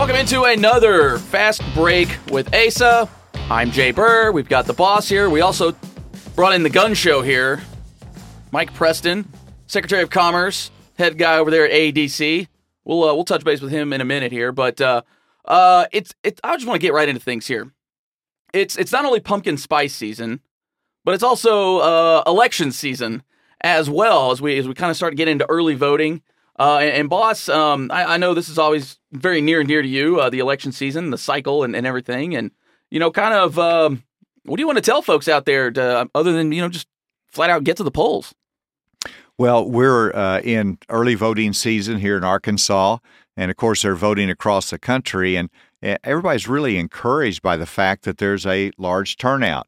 Welcome 0.00 0.16
into 0.16 0.44
another 0.44 1.18
fast 1.18 1.62
break 1.74 2.16
with 2.32 2.54
Asa. 2.54 3.06
I'm 3.50 3.70
Jay 3.70 3.90
Bir. 3.90 4.32
We've 4.32 4.48
got 4.48 4.64
the 4.64 4.72
boss 4.72 5.06
here. 5.06 5.28
We 5.28 5.42
also 5.42 5.76
brought 6.34 6.54
in 6.54 6.62
the 6.62 6.70
gun 6.70 6.94
show 6.94 7.20
here. 7.20 7.60
Mike 8.50 8.72
Preston, 8.72 9.28
Secretary 9.66 10.02
of 10.02 10.08
Commerce, 10.08 10.70
head 10.96 11.18
guy 11.18 11.36
over 11.36 11.50
there 11.50 11.66
at 11.66 11.70
ADC. 11.72 12.48
We'll 12.82 13.04
uh, 13.04 13.14
we'll 13.14 13.26
touch 13.26 13.44
base 13.44 13.60
with 13.60 13.72
him 13.72 13.92
in 13.92 14.00
a 14.00 14.06
minute 14.06 14.32
here, 14.32 14.52
but 14.52 14.80
uh, 14.80 15.02
uh, 15.44 15.84
it's 15.92 16.14
it. 16.24 16.40
I 16.42 16.56
just 16.56 16.66
want 16.66 16.80
to 16.80 16.86
get 16.86 16.94
right 16.94 17.06
into 17.06 17.20
things 17.20 17.46
here. 17.46 17.70
It's 18.54 18.78
it's 18.78 18.92
not 18.92 19.04
only 19.04 19.20
pumpkin 19.20 19.58
spice 19.58 19.94
season, 19.94 20.40
but 21.04 21.12
it's 21.12 21.22
also 21.22 21.80
uh, 21.80 22.22
election 22.26 22.72
season 22.72 23.22
as 23.60 23.90
well 23.90 24.30
as 24.30 24.40
we 24.40 24.56
as 24.56 24.66
we 24.66 24.72
kind 24.72 24.90
of 24.90 24.96
start 24.96 25.12
to 25.12 25.16
get 25.16 25.28
into 25.28 25.44
early 25.50 25.74
voting. 25.74 26.22
Uh, 26.60 26.76
and, 26.76 26.90
and 26.90 27.08
boss, 27.08 27.48
um, 27.48 27.90
I, 27.90 28.04
I 28.04 28.16
know 28.18 28.34
this 28.34 28.50
is 28.50 28.58
always 28.58 28.98
very 29.12 29.40
near 29.40 29.60
and 29.60 29.68
dear 29.68 29.80
to 29.80 29.88
you, 29.88 30.20
uh, 30.20 30.28
the 30.28 30.40
election 30.40 30.72
season, 30.72 31.08
the 31.08 31.16
cycle, 31.16 31.64
and, 31.64 31.74
and 31.74 31.86
everything. 31.86 32.36
And 32.36 32.50
you 32.90 33.00
know, 33.00 33.10
kind 33.10 33.32
of, 33.32 33.58
um, 33.58 34.04
what 34.44 34.56
do 34.56 34.60
you 34.60 34.66
want 34.66 34.76
to 34.76 34.82
tell 34.82 35.00
folks 35.00 35.26
out 35.26 35.46
there, 35.46 35.70
to, 35.70 36.10
other 36.14 36.32
than 36.32 36.52
you 36.52 36.60
know, 36.60 36.68
just 36.68 36.86
flat 37.30 37.48
out 37.48 37.64
get 37.64 37.78
to 37.78 37.82
the 37.82 37.90
polls? 37.90 38.34
Well, 39.38 39.70
we're 39.70 40.14
uh, 40.14 40.40
in 40.40 40.76
early 40.90 41.14
voting 41.14 41.54
season 41.54 41.98
here 41.98 42.18
in 42.18 42.24
Arkansas, 42.24 42.98
and 43.38 43.50
of 43.50 43.56
course, 43.56 43.80
they're 43.80 43.94
voting 43.94 44.28
across 44.28 44.68
the 44.68 44.78
country, 44.78 45.36
and 45.36 45.48
everybody's 45.82 46.48
really 46.48 46.76
encouraged 46.78 47.42
by 47.42 47.56
the 47.56 47.66
fact 47.66 48.04
that 48.04 48.18
there's 48.18 48.46
a 48.46 48.70
large 48.78 49.16
turnout. 49.16 49.66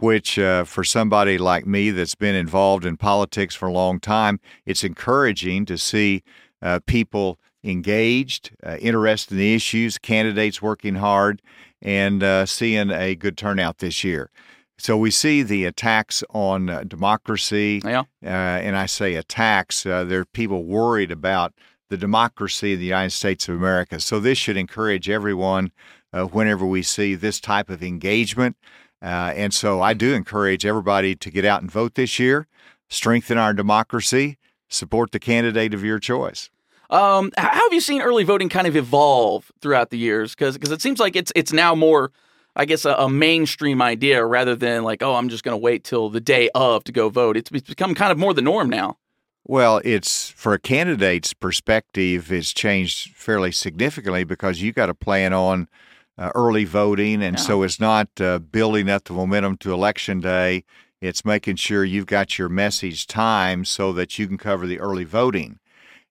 Which, 0.00 0.38
uh, 0.40 0.64
for 0.64 0.82
somebody 0.82 1.38
like 1.38 1.66
me 1.66 1.90
that's 1.90 2.16
been 2.16 2.34
involved 2.34 2.84
in 2.84 2.96
politics 2.96 3.54
for 3.54 3.68
a 3.68 3.72
long 3.72 4.00
time, 4.00 4.40
it's 4.66 4.82
encouraging 4.82 5.66
to 5.66 5.78
see 5.78 6.24
uh, 6.60 6.80
people 6.84 7.38
engaged, 7.62 8.50
uh, 8.66 8.76
interested 8.80 9.34
in 9.34 9.38
the 9.38 9.54
issues, 9.54 9.96
candidates 9.98 10.60
working 10.60 10.96
hard, 10.96 11.40
and 11.80 12.22
uh, 12.22 12.44
seeing 12.44 12.90
a 12.90 13.14
good 13.14 13.36
turnout 13.38 13.78
this 13.78 14.02
year. 14.02 14.30
So 14.78 14.96
we 14.96 15.12
see 15.12 15.42
the 15.44 15.64
attacks 15.64 16.24
on 16.30 16.68
uh, 16.68 16.82
democracy, 16.82 17.80
Yeah. 17.84 18.00
uh, 18.24 18.26
and 18.26 18.76
I 18.76 18.86
say 18.86 19.14
attacks. 19.14 19.86
Uh, 19.86 20.02
there 20.02 20.20
are 20.20 20.24
people 20.24 20.64
worried 20.64 21.12
about 21.12 21.54
the 21.90 21.96
democracy 21.96 22.72
of 22.72 22.78
the 22.78 22.86
United 22.86 23.10
States 23.10 23.48
of 23.48 23.54
America. 23.54 24.00
So 24.00 24.20
this 24.20 24.38
should 24.38 24.56
encourage 24.56 25.08
everyone 25.08 25.70
uh, 26.12 26.24
whenever 26.24 26.64
we 26.64 26.82
see 26.82 27.14
this 27.14 27.40
type 27.40 27.68
of 27.70 27.82
engagement. 27.82 28.56
Uh, 29.02 29.32
and 29.36 29.52
so 29.52 29.82
I 29.82 29.92
do 29.92 30.14
encourage 30.14 30.64
everybody 30.64 31.14
to 31.14 31.30
get 31.30 31.44
out 31.44 31.60
and 31.60 31.70
vote 31.70 31.94
this 31.94 32.18
year, 32.18 32.46
strengthen 32.88 33.36
our 33.36 33.52
democracy, 33.52 34.38
support 34.68 35.12
the 35.12 35.18
candidate 35.18 35.74
of 35.74 35.84
your 35.84 35.98
choice. 35.98 36.50
Um, 36.90 37.32
how 37.36 37.48
have 37.52 37.72
you 37.72 37.80
seen 37.80 38.02
early 38.02 38.24
voting 38.24 38.48
kind 38.48 38.66
of 38.66 38.76
evolve 38.76 39.50
throughout 39.60 39.90
the 39.90 39.98
years? 39.98 40.34
Because 40.34 40.56
it 40.56 40.80
seems 40.80 41.00
like 41.00 41.16
it's 41.16 41.32
it's 41.34 41.52
now 41.52 41.74
more, 41.74 42.12
I 42.56 42.64
guess, 42.66 42.84
a, 42.84 42.94
a 42.94 43.08
mainstream 43.10 43.82
idea 43.82 44.24
rather 44.24 44.54
than 44.54 44.84
like, 44.84 45.02
oh, 45.02 45.14
I'm 45.14 45.28
just 45.28 45.44
going 45.44 45.54
to 45.54 45.62
wait 45.62 45.84
till 45.84 46.08
the 46.08 46.20
day 46.20 46.50
of 46.54 46.84
to 46.84 46.92
go 46.92 47.08
vote. 47.08 47.36
It's, 47.36 47.50
it's 47.50 47.68
become 47.68 47.94
kind 47.94 48.12
of 48.12 48.18
more 48.18 48.32
the 48.32 48.42
norm 48.42 48.70
now. 48.70 48.96
Well, 49.46 49.82
it's 49.84 50.30
for 50.30 50.54
a 50.54 50.58
candidate's 50.58 51.34
perspective, 51.34 52.32
it's 52.32 52.54
changed 52.54 53.10
fairly 53.10 53.52
significantly 53.52 54.24
because 54.24 54.62
you 54.62 54.72
got 54.72 54.86
to 54.86 54.94
plan 54.94 55.34
on 55.34 55.68
uh, 56.16 56.30
early 56.34 56.64
voting, 56.64 57.22
and 57.22 57.38
so 57.38 57.62
it's 57.62 57.78
not 57.78 58.08
uh, 58.20 58.38
building 58.38 58.88
up 58.88 59.04
the 59.04 59.12
momentum 59.12 59.58
to 59.58 59.72
election 59.74 60.20
day. 60.20 60.64
It's 61.02 61.26
making 61.26 61.56
sure 61.56 61.84
you've 61.84 62.06
got 62.06 62.38
your 62.38 62.48
message 62.48 63.06
timed 63.06 63.68
so 63.68 63.92
that 63.92 64.18
you 64.18 64.26
can 64.26 64.38
cover 64.38 64.66
the 64.66 64.80
early 64.80 65.04
voting, 65.04 65.58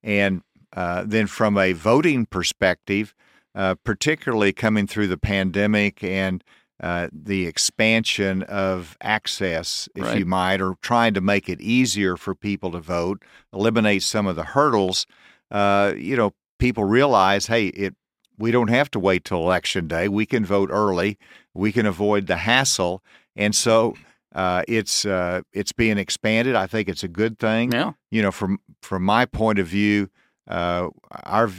and 0.03 0.44
uh, 0.73 1.03
then 1.03 1.25
from 1.25 1.58
a 1.58 1.73
voting 1.73 2.28
perspective, 2.28 3.16
uh, 3.56 3.73
particularly 3.84 4.53
coming 4.53 4.85
through 4.85 5.08
the 5.08 5.18
pandemic 5.18 6.03
and 6.03 6.44
uh, 6.84 7.08
the 7.14 7.48
expansion 7.48 8.44
of 8.44 8.98
access, 9.02 9.88
if 9.96 10.04
Right. 10.04 10.20
you 10.20 10.26
might, 10.26 10.60
or 10.62 10.76
trying 10.82 11.14
to 11.14 11.22
make 11.22 11.48
it 11.48 11.62
easier 11.62 12.18
for 12.18 12.36
people 12.36 12.72
to 12.72 12.80
vote, 12.80 13.24
eliminate 13.54 14.04
some 14.04 14.28
of 14.28 14.36
the 14.36 14.44
hurdles. 14.44 15.06
Uh, 15.50 15.94
you 15.98 16.16
know, 16.18 16.34
people 16.60 16.84
realize, 16.84 17.48
hey, 17.48 17.68
it 17.68 17.96
we 18.38 18.52
don't 18.52 18.70
have 18.70 18.90
to 18.92 19.00
wait 19.00 19.24
till 19.24 19.38
election 19.38 19.88
day. 19.88 20.08
We 20.10 20.26
can 20.26 20.44
vote 20.46 20.70
early. 20.72 21.18
We 21.54 21.72
can 21.72 21.86
avoid 21.86 22.26
the 22.28 22.38
hassle, 22.38 23.02
and 23.36 23.56
so 23.56 23.96
uh, 24.36 24.64
it's 24.68 25.06
uh, 25.06 25.42
it's 25.54 25.72
being 25.72 25.98
expanded. 25.98 26.56
I 26.56 26.68
think 26.68 26.90
it's 26.90 27.04
a 27.04 27.08
good 27.22 27.38
thing 27.40 27.72
Yeah. 27.72 27.94
you 28.12 28.22
know, 28.24 28.32
from 28.32 28.60
from 28.82 29.04
my 29.04 29.26
point 29.26 29.60
of 29.60 29.68
view, 29.68 30.10
uh, 30.48 30.90
our 31.24 31.50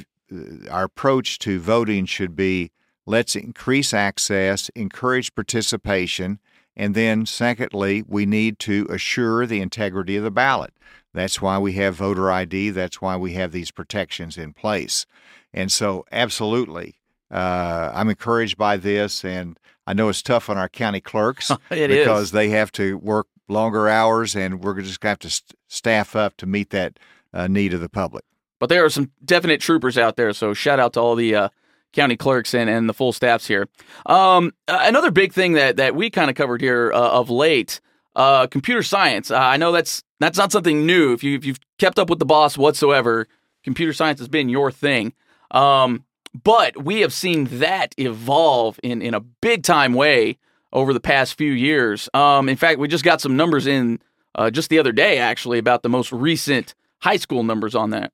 our 0.71 0.85
approach 0.85 1.39
to 1.39 1.61
voting 1.61 2.07
should 2.07 2.35
be 2.37 2.71
let's 3.07 3.37
increase 3.37 3.93
access, 3.95 4.69
encourage 4.71 5.35
participation, 5.35 6.41
and 6.77 6.95
then 6.95 7.27
secondly, 7.27 8.03
we 8.07 8.27
need 8.27 8.59
to 8.61 8.87
assure 8.91 9.47
the 9.47 9.61
integrity 9.61 10.17
of 10.17 10.25
the 10.25 10.31
ballot. 10.31 10.75
That's 11.13 11.41
why 11.41 11.59
we 11.59 11.75
have 11.75 11.95
voter 11.95 12.31
ID. 12.31 12.71
That's 12.71 13.01
why 13.01 13.17
we 13.17 13.35
have 13.35 13.53
these 13.53 13.71
protections 13.71 14.37
in 14.37 14.53
place. 14.53 15.07
And 15.53 15.71
so, 15.71 16.05
absolutely, 16.11 16.97
uh, 17.31 17.93
I'm 17.95 18.09
encouraged 18.09 18.57
by 18.57 18.77
this, 18.77 19.25
and 19.25 19.59
I 19.87 19.93
know 19.93 20.09
it's 20.09 20.23
tough 20.23 20.51
on 20.51 20.59
our 20.59 20.69
county 20.69 21.01
clerks 21.01 21.51
It 21.71 21.91
is. 21.91 21.99
because 21.99 22.33
they 22.33 22.49
have 22.51 22.73
to 22.73 22.99
work 22.99 23.29
longer 23.49 23.89
hours, 23.89 24.35
and 24.35 24.61
we're 24.63 24.81
just 24.81 25.01
going 25.01 25.09
to 25.09 25.13
have 25.13 25.19
to 25.21 25.31
st- 25.31 25.55
staff 25.69 26.17
up 26.17 26.37
to 26.39 26.47
meet 26.47 26.71
that 26.71 26.99
uh, 27.33 27.47
need 27.47 27.73
of 27.75 27.81
the 27.81 27.89
public. 27.89 28.25
But 28.59 28.69
there 28.69 28.85
are 28.85 28.91
some 28.91 29.11
definite 29.25 29.61
troopers 29.61 29.99
out 29.99 30.17
there. 30.17 30.33
So 30.33 30.55
shout 30.55 30.81
out 30.81 30.95
to 30.95 31.01
all 31.01 31.15
the 31.15 31.35
uh, 31.35 31.49
county 31.95 32.17
clerks 32.17 32.55
and, 32.55 32.69
and 32.69 32.89
the 32.89 32.95
full 32.95 33.13
staffs 33.13 33.47
here. 33.47 33.69
Um, 34.07 34.53
another 34.69 35.11
big 35.11 35.33
thing 35.33 35.55
that, 35.55 35.77
that 35.77 35.95
we 35.95 36.11
kind 36.11 36.29
of 36.29 36.37
covered 36.37 36.61
here 36.61 36.93
uh, 36.93 37.11
of 37.11 37.31
late, 37.31 37.81
uh, 38.17 38.47
computer 38.47 38.83
science. 38.83 39.31
Uh, 39.31 39.39
I 39.39 39.57
know 39.57 39.73
that's 39.73 40.03
that's 40.21 40.39
not 40.39 40.53
something 40.53 40.87
new. 40.87 41.13
If 41.13 41.25
you 41.25 41.37
if 41.37 41.45
you've 41.45 41.61
kept 41.79 41.99
up 41.99 42.11
with 42.11 42.19
the 42.19 42.27
boss 42.27 42.57
whatsoever, 42.57 43.27
computer 43.63 43.93
science 43.93 44.19
has 44.21 44.29
been 44.29 44.49
your 44.49 44.71
thing. 44.71 45.13
Um, 45.51 46.05
but 46.43 46.85
we 46.85 47.01
have 47.01 47.13
seen 47.13 47.45
that 47.59 47.95
evolve 47.97 48.79
in 48.83 49.03
in 49.03 49.15
a 49.15 49.21
big 49.21 49.63
time 49.63 49.95
way 49.95 50.39
over 50.73 50.93
the 50.93 51.01
past 51.01 51.39
few 51.39 51.53
years. 51.53 52.09
Um, 52.15 52.49
in 52.49 52.57
fact, 52.57 52.79
we 52.79 52.89
just 52.89 53.05
got 53.05 53.21
some 53.21 53.37
numbers 53.37 53.67
in 53.67 54.01
uh, 54.35 54.51
just 54.51 54.69
the 54.69 54.79
other 54.79 54.93
day, 54.93 55.19
actually, 55.19 55.59
about 55.59 55.83
the 55.83 55.89
most 55.89 56.13
recent 56.13 56.75
high 57.01 57.17
school 57.17 57.45
numbers 57.45 57.75
on 57.75 57.91
that. 57.91 58.13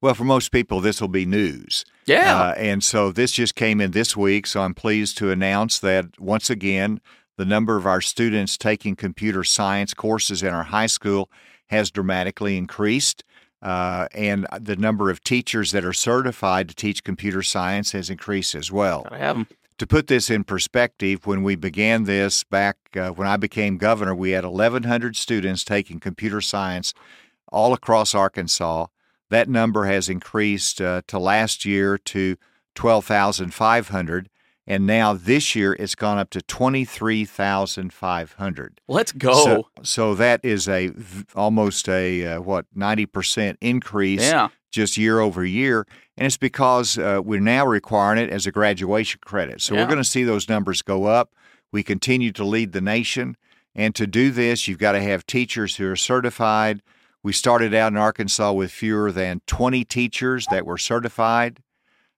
Well, 0.00 0.14
for 0.14 0.24
most 0.24 0.50
people, 0.50 0.80
this 0.80 1.00
will 1.00 1.08
be 1.08 1.26
news. 1.26 1.84
Yeah. 2.10 2.40
Uh, 2.40 2.54
and 2.56 2.82
so 2.82 3.12
this 3.12 3.32
just 3.32 3.54
came 3.54 3.80
in 3.80 3.92
this 3.92 4.16
week. 4.16 4.46
So 4.46 4.62
I'm 4.62 4.74
pleased 4.74 5.16
to 5.18 5.30
announce 5.30 5.78
that 5.78 6.18
once 6.18 6.50
again, 6.50 7.00
the 7.36 7.44
number 7.44 7.76
of 7.76 7.86
our 7.86 8.00
students 8.00 8.58
taking 8.58 8.96
computer 8.96 9.44
science 9.44 9.94
courses 9.94 10.42
in 10.42 10.52
our 10.52 10.64
high 10.64 10.86
school 10.86 11.30
has 11.68 11.90
dramatically 11.90 12.56
increased. 12.56 13.22
Uh, 13.62 14.08
and 14.12 14.46
the 14.58 14.76
number 14.76 15.10
of 15.10 15.22
teachers 15.22 15.70
that 15.70 15.84
are 15.84 15.92
certified 15.92 16.68
to 16.68 16.74
teach 16.74 17.04
computer 17.04 17.42
science 17.42 17.92
has 17.92 18.10
increased 18.10 18.54
as 18.54 18.72
well. 18.72 19.02
Gotta 19.04 19.18
have 19.18 19.36
them. 19.36 19.46
To 19.78 19.86
put 19.86 20.08
this 20.08 20.28
in 20.28 20.44
perspective, 20.44 21.26
when 21.26 21.42
we 21.42 21.56
began 21.56 22.04
this 22.04 22.44
back 22.44 22.76
uh, 22.96 23.10
when 23.10 23.26
I 23.26 23.36
became 23.36 23.78
governor, 23.78 24.14
we 24.14 24.32
had 24.32 24.44
1,100 24.44 25.16
students 25.16 25.64
taking 25.64 26.00
computer 26.00 26.40
science 26.40 26.92
all 27.50 27.72
across 27.72 28.14
Arkansas. 28.14 28.86
That 29.30 29.48
number 29.48 29.86
has 29.86 30.08
increased 30.08 30.80
uh, 30.80 31.02
to 31.08 31.18
last 31.18 31.64
year 31.64 31.98
to 31.98 32.36
12,500. 32.74 34.28
And 34.66 34.86
now 34.86 35.14
this 35.14 35.54
year 35.56 35.72
it's 35.72 35.94
gone 35.94 36.18
up 36.18 36.28
to 36.30 36.42
23,500. 36.42 38.80
Let's 38.86 39.12
go. 39.12 39.44
So, 39.44 39.66
so 39.82 40.14
that 40.14 40.44
is 40.44 40.68
a 40.68 40.92
almost 41.34 41.88
a 41.88 42.26
uh, 42.26 42.40
what 42.40 42.66
90% 42.76 43.56
increase 43.60 44.22
yeah. 44.22 44.48
just 44.70 44.96
year 44.96 45.18
over 45.20 45.44
year. 45.44 45.86
And 46.16 46.26
it's 46.26 46.36
because 46.36 46.96
uh, 46.98 47.20
we're 47.24 47.40
now 47.40 47.66
requiring 47.66 48.22
it 48.22 48.30
as 48.30 48.46
a 48.46 48.52
graduation 48.52 49.18
credit. 49.24 49.60
So 49.60 49.74
Yeah. 49.74 49.80
we're 49.80 49.88
going 49.88 49.98
to 49.98 50.04
see 50.04 50.22
those 50.22 50.48
numbers 50.48 50.82
go 50.82 51.06
up. 51.06 51.34
We 51.72 51.82
continue 51.82 52.30
to 52.32 52.44
lead 52.44 52.70
the 52.72 52.80
nation. 52.80 53.36
And 53.74 53.94
to 53.94 54.06
do 54.06 54.30
this, 54.30 54.68
you've 54.68 54.78
got 54.78 54.92
to 54.92 55.00
have 55.00 55.26
teachers 55.26 55.76
who 55.76 55.90
are 55.90 55.96
certified. 55.96 56.82
We 57.22 57.32
started 57.32 57.74
out 57.74 57.92
in 57.92 57.98
Arkansas 57.98 58.52
with 58.52 58.70
fewer 58.70 59.12
than 59.12 59.42
20 59.46 59.84
teachers 59.84 60.46
that 60.50 60.64
were 60.64 60.78
certified 60.78 61.58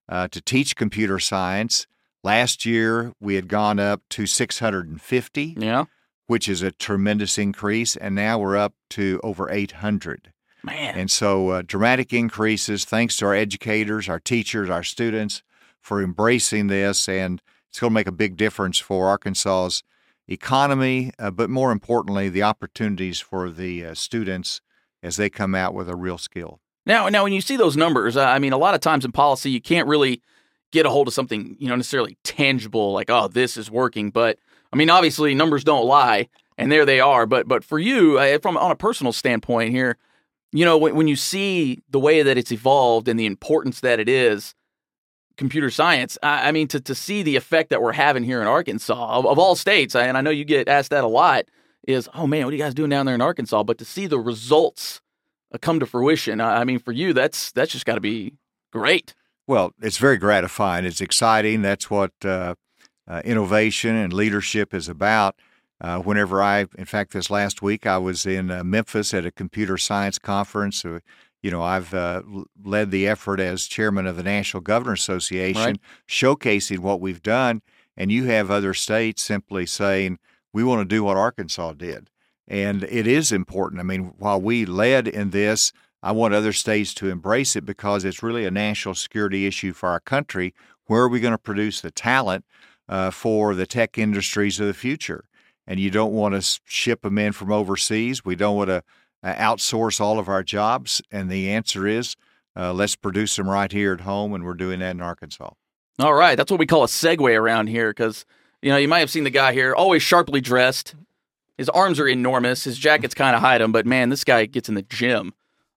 uh, 0.08 0.28
to 0.28 0.40
teach 0.40 0.76
computer 0.76 1.18
science. 1.18 1.86
Last 2.22 2.64
year, 2.64 3.12
we 3.20 3.34
had 3.34 3.48
gone 3.48 3.80
up 3.80 4.02
to 4.10 4.26
650 4.26 5.56
Yeah. 5.58 5.84
which 6.26 6.48
is 6.48 6.62
a 6.62 6.70
tremendous 6.70 7.36
increase, 7.36 7.96
and 7.96 8.14
now 8.14 8.38
we're 8.38 8.56
up 8.56 8.74
to 8.90 9.20
over 9.24 9.50
800. 9.50 10.32
Man. 10.62 10.96
And 10.96 11.10
so, 11.10 11.48
uh, 11.50 11.62
dramatic 11.66 12.12
increases 12.12 12.84
thanks 12.84 13.16
to 13.16 13.26
our 13.26 13.34
educators, 13.34 14.08
our 14.08 14.20
teachers, 14.20 14.70
our 14.70 14.84
students 14.84 15.42
for 15.80 16.00
embracing 16.00 16.68
this, 16.68 17.08
and 17.08 17.42
it's 17.68 17.80
going 17.80 17.90
to 17.90 17.94
make 17.94 18.06
a 18.06 18.12
big 18.12 18.36
difference 18.36 18.78
for 18.78 19.08
Arkansas's 19.08 19.82
economy, 20.28 21.10
uh, 21.18 21.32
but 21.32 21.50
more 21.50 21.72
importantly, 21.72 22.28
the 22.28 22.44
opportunities 22.44 23.18
for 23.18 23.50
the 23.50 23.84
uh, 23.86 23.94
students 23.94 24.60
as 25.02 25.16
they 25.16 25.28
come 25.28 25.54
out 25.54 25.74
with 25.74 25.88
a 25.88 25.96
real 25.96 26.18
skill. 26.18 26.60
Now, 26.84 27.08
now, 27.08 27.22
when 27.22 27.32
you 27.32 27.40
see 27.40 27.56
those 27.56 27.76
numbers, 27.76 28.16
I 28.16 28.38
mean, 28.38 28.52
a 28.52 28.58
lot 28.58 28.74
of 28.74 28.80
times 28.80 29.04
in 29.04 29.12
policy, 29.12 29.50
you 29.50 29.60
can't 29.60 29.86
really 29.86 30.20
get 30.72 30.86
a 30.86 30.90
hold 30.90 31.06
of 31.06 31.14
something, 31.14 31.56
you 31.58 31.68
know, 31.68 31.76
necessarily 31.76 32.16
tangible, 32.24 32.92
like, 32.92 33.10
oh, 33.10 33.28
this 33.28 33.56
is 33.56 33.70
working. 33.70 34.10
But 34.10 34.38
I 34.72 34.76
mean, 34.76 34.90
obviously, 34.90 35.34
numbers 35.34 35.64
don't 35.64 35.86
lie, 35.86 36.28
and 36.58 36.72
there 36.72 36.84
they 36.84 36.98
are. 36.98 37.26
But 37.26 37.46
but 37.46 37.62
for 37.62 37.78
you, 37.78 38.18
from 38.40 38.56
on 38.56 38.70
a 38.70 38.76
personal 38.76 39.12
standpoint 39.12 39.70
here, 39.70 39.96
you 40.50 40.64
know, 40.64 40.76
when, 40.76 40.96
when 40.96 41.08
you 41.08 41.16
see 41.16 41.82
the 41.90 42.00
way 42.00 42.22
that 42.22 42.36
it's 42.36 42.52
evolved 42.52 43.06
and 43.06 43.18
the 43.18 43.26
importance 43.26 43.80
that 43.80 44.00
it 44.00 44.08
is, 44.08 44.54
computer 45.36 45.70
science. 45.70 46.18
I, 46.22 46.48
I 46.48 46.52
mean, 46.52 46.68
to 46.68 46.80
to 46.80 46.94
see 46.94 47.22
the 47.22 47.36
effect 47.36 47.70
that 47.70 47.82
we're 47.82 47.92
having 47.92 48.24
here 48.24 48.40
in 48.40 48.48
Arkansas, 48.48 49.18
of, 49.18 49.26
of 49.26 49.38
all 49.38 49.54
states, 49.54 49.94
and 49.94 50.16
I 50.16 50.20
know 50.20 50.30
you 50.30 50.44
get 50.44 50.68
asked 50.68 50.90
that 50.90 51.04
a 51.04 51.08
lot, 51.08 51.44
is 51.86 52.08
oh 52.14 52.26
man, 52.26 52.44
what 52.44 52.52
are 52.52 52.56
you 52.56 52.62
guys 52.62 52.74
doing 52.74 52.90
down 52.90 53.06
there 53.06 53.14
in 53.14 53.20
Arkansas? 53.20 53.62
But 53.62 53.78
to 53.78 53.84
see 53.84 54.06
the 54.06 54.18
results 54.20 55.00
uh, 55.52 55.58
come 55.58 55.80
to 55.80 55.86
fruition, 55.86 56.40
I, 56.40 56.60
I 56.60 56.64
mean, 56.64 56.78
for 56.78 56.92
you, 56.92 57.12
that's 57.12 57.52
that's 57.52 57.72
just 57.72 57.86
got 57.86 57.94
to 57.96 58.00
be 58.00 58.34
great. 58.72 59.14
Well, 59.46 59.72
it's 59.82 59.98
very 59.98 60.18
gratifying. 60.18 60.84
It's 60.84 61.00
exciting. 61.00 61.62
That's 61.62 61.90
what 61.90 62.12
uh, 62.24 62.54
uh, 63.08 63.22
innovation 63.24 63.96
and 63.96 64.12
leadership 64.12 64.72
is 64.72 64.88
about. 64.88 65.36
Uh, 65.80 65.98
whenever 65.98 66.40
I, 66.40 66.66
in 66.78 66.84
fact, 66.84 67.12
this 67.12 67.28
last 67.28 67.60
week 67.60 67.86
I 67.86 67.98
was 67.98 68.24
in 68.24 68.52
uh, 68.52 68.62
Memphis 68.62 69.12
at 69.12 69.26
a 69.26 69.32
computer 69.32 69.76
science 69.76 70.16
conference. 70.16 70.84
Uh, 70.84 71.00
you 71.42 71.50
know, 71.50 71.60
I've 71.60 71.92
uh, 71.92 72.22
led 72.64 72.92
the 72.92 73.08
effort 73.08 73.40
as 73.40 73.66
chairman 73.66 74.06
of 74.06 74.16
the 74.16 74.22
National 74.22 74.60
Governor 74.60 74.92
Association, 74.92 75.60
right. 75.60 75.80
showcasing 76.08 76.78
what 76.78 77.00
we've 77.00 77.22
done. 77.22 77.62
And 77.96 78.12
you 78.12 78.24
have 78.26 78.48
other 78.48 78.74
states 78.74 79.22
simply 79.22 79.66
saying, 79.66 80.18
we 80.52 80.64
want 80.64 80.80
to 80.80 80.84
do 80.84 81.04
what 81.04 81.16
Arkansas 81.16 81.72
did. 81.74 82.10
And 82.48 82.84
it 82.84 83.06
is 83.06 83.32
important. 83.32 83.80
I 83.80 83.84
mean, 83.84 84.14
while 84.18 84.40
we 84.40 84.66
led 84.66 85.08
in 85.08 85.30
this, 85.30 85.72
I 86.02 86.12
want 86.12 86.34
other 86.34 86.52
states 86.52 86.92
to 86.94 87.08
embrace 87.08 87.54
it 87.54 87.64
because 87.64 88.04
it's 88.04 88.22
really 88.22 88.44
a 88.44 88.50
national 88.50 88.94
security 88.94 89.46
issue 89.46 89.72
for 89.72 89.88
our 89.88 90.00
country. 90.00 90.52
Where 90.86 91.02
are 91.02 91.08
we 91.08 91.20
going 91.20 91.32
to 91.32 91.38
produce 91.38 91.80
the 91.80 91.92
talent 91.92 92.44
uh, 92.88 93.10
for 93.10 93.54
the 93.54 93.66
tech 93.66 93.96
industries 93.96 94.58
of 94.58 94.66
the 94.66 94.74
future? 94.74 95.24
And 95.66 95.78
you 95.78 95.90
don't 95.90 96.12
want 96.12 96.34
to 96.34 96.60
ship 96.64 97.02
them 97.02 97.18
in 97.18 97.32
from 97.32 97.52
overseas. 97.52 98.24
We 98.24 98.34
don't 98.34 98.56
want 98.56 98.68
to 98.68 98.82
uh, 99.22 99.34
outsource 99.34 100.00
all 100.00 100.18
of 100.18 100.28
our 100.28 100.42
jobs. 100.42 101.00
And 101.12 101.30
the 101.30 101.50
answer 101.50 101.86
is 101.86 102.16
uh, 102.56 102.72
let's 102.72 102.96
produce 102.96 103.36
them 103.36 103.48
right 103.48 103.70
here 103.70 103.92
at 103.92 104.00
home. 104.00 104.34
And 104.34 104.44
we're 104.44 104.54
doing 104.54 104.80
that 104.80 104.90
in 104.90 105.00
Arkansas. 105.00 105.50
All 106.00 106.14
right. 106.14 106.36
That's 106.36 106.50
what 106.50 106.58
we 106.58 106.66
call 106.66 106.82
a 106.82 106.88
segue 106.88 107.38
around 107.38 107.68
here 107.68 107.90
because, 107.90 108.24
you 108.62 108.70
know, 108.70 108.76
you 108.76 108.88
might 108.88 109.00
have 109.00 109.10
seen 109.10 109.24
the 109.24 109.30
guy 109.30 109.52
here, 109.52 109.74
always 109.74 110.02
sharply 110.02 110.40
dressed. 110.40 110.94
His 111.58 111.68
arms 111.68 112.00
are 112.00 112.08
enormous. 112.08 112.64
His 112.64 112.78
jackets 112.78 113.14
kind 113.14 113.36
of 113.36 113.42
hide 113.42 113.60
him, 113.60 113.72
but 113.72 113.86
man, 113.86 114.08
this 114.08 114.24
guy 114.24 114.46
gets 114.46 114.68
in 114.68 114.74
the 114.74 114.82
gym 114.82 115.34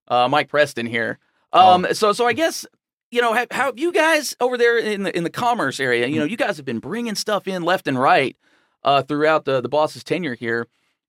uh, 0.08 0.28
Mike 0.28 0.48
Preston 0.48 0.86
here. 0.86 1.18
Um, 1.52 1.86
oh. 1.88 1.92
So, 1.92 2.12
so 2.12 2.26
I 2.26 2.32
guess 2.32 2.66
you 3.10 3.20
know, 3.20 3.32
have, 3.32 3.48
how 3.50 3.66
have 3.66 3.78
you 3.78 3.92
guys 3.92 4.36
over 4.40 4.58
there 4.58 4.78
in 4.78 5.04
the 5.04 5.16
in 5.16 5.24
the 5.24 5.30
commerce 5.30 5.78
area, 5.80 6.06
you 6.06 6.18
know, 6.18 6.24
you 6.24 6.36
guys 6.36 6.56
have 6.56 6.66
been 6.66 6.80
bringing 6.80 7.14
stuff 7.14 7.46
in 7.46 7.62
left 7.62 7.86
and 7.86 7.98
right 7.98 8.36
uh, 8.82 9.02
throughout 9.02 9.44
the 9.44 9.60
the 9.60 9.68
boss's 9.68 10.04
tenure 10.04 10.34
here, 10.34 10.66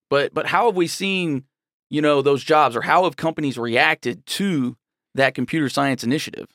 but 0.09 0.33
but 0.33 0.47
how 0.47 0.67
have 0.67 0.75
we 0.75 0.87
seen, 0.87 1.43
you 1.89 2.01
know, 2.01 2.21
those 2.21 2.43
jobs, 2.43 2.75
or 2.75 2.81
how 2.81 3.03
have 3.05 3.17
companies 3.17 3.57
reacted 3.57 4.25
to 4.25 4.77
that 5.15 5.33
computer 5.33 5.69
science 5.69 6.03
initiative? 6.03 6.47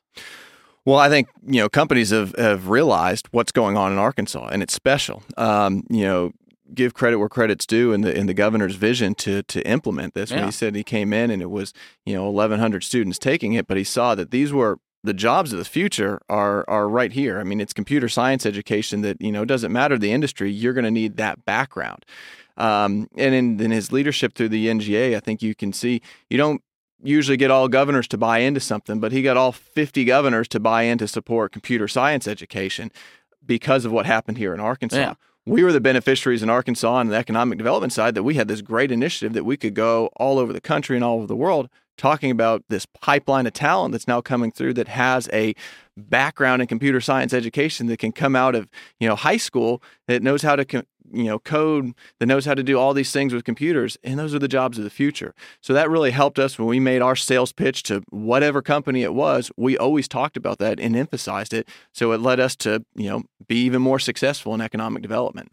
Well, 0.85 0.99
I 0.99 1.09
think 1.09 1.29
you 1.47 1.61
know 1.61 1.69
companies 1.69 2.11
have, 2.11 2.35
have 2.37 2.69
realized 2.69 3.29
what's 3.31 3.53
going 3.53 3.77
on 3.77 3.93
in 3.93 3.99
Arkansas, 3.99 4.49
and 4.51 4.63
it's 4.63 4.75
special. 4.75 5.23
Um, 5.37 5.85
you 5.89 6.03
know, 6.03 6.33
give 6.75 6.95
credit 6.95 7.19
where 7.19 7.29
credit's 7.29 7.67
due 7.67 7.93
in 7.93 8.01
the 8.01 8.17
in 8.17 8.27
the 8.27 8.35
governor's 8.35 8.75
vision 8.75 9.15
to 9.17 9.43
to 9.45 9.67
implement 9.67 10.15
this. 10.15 10.31
Yeah. 10.31 10.39
When 10.39 10.47
he 10.47 10.53
said 10.53 10.75
he 10.75 10.85
came 10.85 11.13
in 11.13 11.31
and 11.31 11.41
it 11.41 11.51
was 11.51 11.73
you 12.05 12.15
know 12.15 12.25
1,100 12.31 12.83
students 12.83 13.19
taking 13.19 13.53
it, 13.53 13.67
but 13.67 13.77
he 13.77 13.85
saw 13.85 14.15
that 14.15 14.31
these 14.31 14.53
were 14.53 14.79
the 15.05 15.15
jobs 15.15 15.53
of 15.53 15.59
the 15.59 15.65
future 15.65 16.21
are 16.29 16.65
are 16.69 16.89
right 16.89 17.13
here. 17.13 17.39
I 17.39 17.45
mean, 17.45 17.61
it's 17.61 17.73
computer 17.73 18.09
science 18.09 18.45
education 18.45 19.03
that 19.03 19.21
you 19.21 19.33
know 19.33 19.45
doesn't 19.45 19.73
matter 19.73 19.99
the 19.99 20.13
industry. 20.13 20.51
You're 20.51 20.73
going 20.75 20.85
to 20.85 20.91
need 20.91 21.17
that 21.17 21.45
background. 21.45 22.05
Um, 22.57 23.09
and 23.17 23.35
in, 23.35 23.61
in 23.61 23.71
his 23.71 23.93
leadership 23.93 24.35
through 24.35 24.51
the 24.51 24.67
NGA, 24.67 25.17
I 25.17 25.21
think 25.21 25.43
you 25.43 25.55
can 25.55 25.73
see 25.73 26.03
you 26.29 26.37
don't 26.37 26.63
usually 27.03 27.37
get 27.37 27.51
all 27.51 27.69
governors 27.69 28.09
to 28.09 28.19
buy 28.19 28.39
into 28.39 28.61
something, 28.61 29.01
but 29.01 29.13
he 29.13 29.23
got 29.23 29.37
all 29.37 29.53
50 29.53 30.05
governors 30.05 30.49
to 30.49 30.61
buy 30.61 30.83
in 30.83 30.99
to 30.99 31.09
support 31.09 31.53
computer 31.53 31.89
science 31.89 32.29
education 32.29 32.91
because 33.45 33.85
of 33.85 33.93
what 33.93 34.07
happened 34.07 34.39
here 34.39 34.55
in 34.55 34.61
Arkansas. 34.61 34.97
Yeah 34.97 35.15
we 35.45 35.65
were 35.65 35.73
the 35.73 35.81
beneficiaries 35.81 36.43
in 36.43 36.51
Arkansas 36.51 36.93
on 36.93 37.09
the 37.09 37.17
economic 37.17 37.59
development 37.59 37.93
side 37.93 38.15
that 38.15 38.23
we 38.23 38.35
had 38.35 38.49
this 38.49 38.61
great 38.61 38.93
initiative 38.93 39.33
that 39.33 39.45
we 39.45 39.57
could 39.57 39.75
go 39.75 40.09
all 40.17 40.39
over 40.39 40.53
the 40.53 40.61
country 40.61 40.97
and 40.97 41.05
all 41.05 41.19
over 41.19 41.27
the 41.27 41.37
world 41.37 41.69
talking 41.99 42.31
about 42.31 42.65
this 42.69 42.87
pipeline 42.87 43.47
of 43.47 43.53
talent 43.53 43.93
that's 43.93 44.09
now 44.09 44.21
coming 44.21 44.51
through 44.51 44.73
that 44.73 44.89
has 44.89 45.29
a 45.33 45.55
background 45.97 46.63
in 46.63 46.69
computer 46.69 47.01
science 47.01 47.35
education 47.35 47.87
that 47.87 47.99
can 47.99 48.13
come 48.13 48.35
out 48.35 48.55
of 48.55 48.69
you 48.99 49.07
know 49.07 49.15
high 49.15 49.37
school 49.37 49.83
that 50.09 50.23
knows 50.23 50.43
how 50.43 50.57
to 50.57 50.85
you 51.13 51.25
know 51.25 51.39
code 51.39 51.93
that 52.19 52.27
knows 52.27 52.45
how 52.45 52.55
to 52.55 52.63
do 52.63 52.79
all 52.79 52.95
these 52.95 53.13
things 53.13 53.33
with 53.33 53.45
computers 53.45 53.97
and 54.03 54.19
those 54.19 54.35
are 54.35 54.39
the 54.39 54.49
jobs 54.49 54.79
of 54.79 54.85
the 54.85 54.91
future. 54.91 55.35
So 55.61 55.73
that 55.73 55.91
really 55.91 56.11
helped 56.11 56.39
us 56.39 56.59
when 56.59 56.69
we 56.69 56.81
made 56.81 57.03
our 57.03 57.17
sales 57.17 57.53
pitch 57.53 57.83
to 57.85 58.03
whatever 58.11 58.63
company 58.63 59.03
it 59.03 59.15
was. 59.15 59.51
We 59.57 59.77
always 59.77 60.09
talked 60.09 60.37
about 60.37 60.59
that 60.59 60.81
and 60.81 60.97
emphasized 60.97 61.53
it 61.53 61.69
so 61.93 62.13
it 62.13 62.21
led 62.21 62.41
us 62.41 62.57
to 62.57 62.85
you 62.95 63.09
know 63.09 63.23
be 63.47 63.57
even 63.65 63.83
more 63.83 63.99
successful 63.99 64.55
in 64.55 64.61
economic 64.61 65.03
development. 65.03 65.53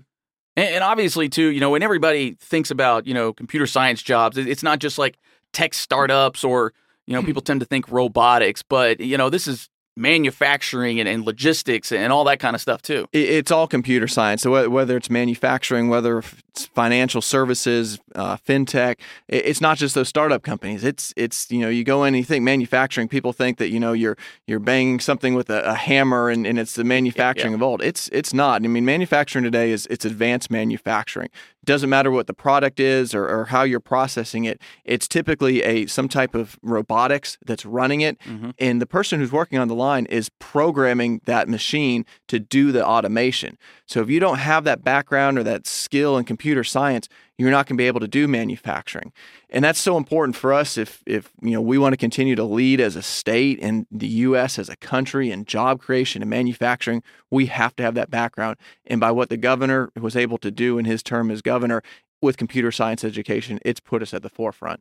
And, 0.56 0.84
obviously 0.84 1.30
too 1.30 1.50
you 1.50 1.60
know 1.60 1.70
when 1.70 1.84
everybody 1.84 2.36
thinks 2.40 2.72
about 2.72 3.08
you 3.08 3.14
know 3.14 3.34
computer 3.34 3.68
science 3.68 4.02
jobs 4.02 4.38
it's 4.38 4.64
not 4.64 4.80
just 4.80 4.98
like 4.98 5.18
tech 5.54 5.74
startups 5.74 6.44
or 6.44 6.74
you 7.08 7.14
know 7.14 7.22
hmm. 7.22 7.28
people 7.28 7.42
tend 7.42 7.60
to 7.60 7.66
think 7.66 7.90
robotics 7.92 8.62
but 8.62 9.00
you 9.00 9.18
know 9.18 9.30
this 9.30 9.48
is 9.48 9.70
manufacturing 9.96 11.00
and, 11.00 11.10
and, 11.10 11.26
logistics 11.26 11.92
and 11.92 12.14
all 12.14 12.24
that 12.24 12.40
kind 12.40 12.56
of 12.56 12.62
stuff 12.62 12.82
too. 12.82 13.08
It's 13.12 13.52
all 13.52 13.68
computer 13.68 14.08
science. 14.08 14.42
So 14.42 14.70
whether 14.70 14.96
it's 14.96 15.10
manufacturing, 15.10 15.90
whether 15.90 16.24
financial 16.58 17.22
services, 17.22 18.00
uh, 18.16 18.38
fintech, 18.38 18.98
it's 19.28 19.62
not 19.62 19.78
just 19.78 19.96
those 19.96 20.08
startup 20.08 20.44
companies. 20.44 20.84
It's 20.84 21.14
it's 21.16 21.50
you 21.52 21.60
know 21.60 21.70
you 21.70 21.84
go 21.84 22.04
in 22.04 22.10
and 22.10 22.18
you 22.18 22.24
think 22.24 22.44
manufacturing. 22.44 23.08
People 23.08 23.34
think 23.34 23.58
that 23.58 23.70
you 23.70 23.80
know 23.80 23.94
you're 23.94 24.18
you're 24.48 24.60
banging 24.60 25.00
something 25.00 25.36
with 25.36 25.50
a, 25.50 25.64
a 25.64 25.76
hammer 25.76 26.30
and, 26.30 26.46
and 26.46 26.60
it's 26.60 26.74
the 26.74 26.84
manufacturing 26.84 27.52
yeah, 27.54 27.60
yeah. 27.60 27.64
of 27.66 27.70
old. 27.70 27.82
It's 27.82 28.10
it's 28.10 28.34
not. 28.34 28.64
I 28.64 28.68
mean 28.68 28.86
manufacturing 28.86 29.44
today 29.44 29.72
is 29.72 29.88
it's 29.90 30.06
advanced 30.06 30.52
manufacturing 30.52 31.30
doesn't 31.66 31.90
matter 31.90 32.10
what 32.10 32.28
the 32.28 32.34
product 32.34 32.80
is 32.80 33.14
or, 33.14 33.28
or, 33.28 33.46
how 33.46 33.64
you're 33.64 33.80
processing 33.80 34.46
it 34.46 34.62
it's 34.86 35.08
typically 35.08 35.62
a 35.64 35.86
some 35.88 36.08
type 36.08 36.36
of 36.36 36.58
robotics 36.62 37.38
that's 37.46 37.66
running 37.66 38.02
it 38.02 38.20
mm-hmm. 38.22 38.52
and 38.60 38.82
the 38.82 38.86
person 38.86 39.20
who's 39.20 39.32
working 39.32 39.58
on 39.58 39.68
the 39.68 39.76
line 39.76 40.06
is 40.08 40.30
programming 40.40 41.22
that 41.26 41.48
machine 41.48 42.06
to 42.28 42.40
do 42.40 42.72
the 42.72 42.86
automation 42.86 43.58
so 43.86 44.02
if 44.02 44.10
you 44.10 44.20
don't 44.20 44.38
have 44.40 44.64
that 44.64 44.84
background 44.84 45.38
or 45.38 45.44
that 45.44 45.66
skill 45.66 46.18
in 46.18 46.26
computer 46.40 46.64
science 46.64 47.10
you're 47.38 47.52
not 47.52 47.68
going 47.68 47.76
to 47.76 47.82
be 47.82 47.86
able 47.86 48.00
to 48.00 48.08
do 48.08 48.26
manufacturing 48.26 49.12
and 49.50 49.62
that's 49.62 49.78
so 49.80 49.98
important 49.98 50.38
for 50.38 50.54
us 50.54 50.78
if 50.78 51.04
if 51.06 51.34
you 51.42 51.52
know 51.52 51.60
we 51.60 51.78
want 51.78 51.92
to 51.92 51.98
continue 51.98 52.34
to 52.34 52.46
lead 52.46 52.80
as 52.80 52.96
a 52.96 53.02
state 53.02 53.60
and 53.62 53.86
the 53.92 54.08
US 54.08 54.58
as 54.58 54.70
a 54.70 54.78
country 54.78 55.32
in 55.32 55.44
job 55.44 55.82
creation 55.82 56.22
and 56.22 56.30
manufacturing 56.30 57.04
we 57.30 57.48
have 57.48 57.76
to 57.76 57.84
have 57.84 57.94
that 57.96 58.10
background 58.10 58.56
and 58.86 59.02
by 59.02 59.12
what 59.12 59.28
the 59.28 59.36
governor 59.36 59.92
was 60.00 60.16
able 60.16 60.38
to 60.38 60.50
do 60.50 60.78
in 60.78 60.86
his 60.86 61.04
term 61.04 61.30
as 61.30 61.42
governor 61.42 61.84
with 62.22 62.38
computer 62.38 62.72
science 62.72 63.04
education 63.04 63.60
it's 63.66 63.82
put 63.82 64.02
us 64.02 64.14
at 64.14 64.24
the 64.24 64.30
forefront 64.30 64.80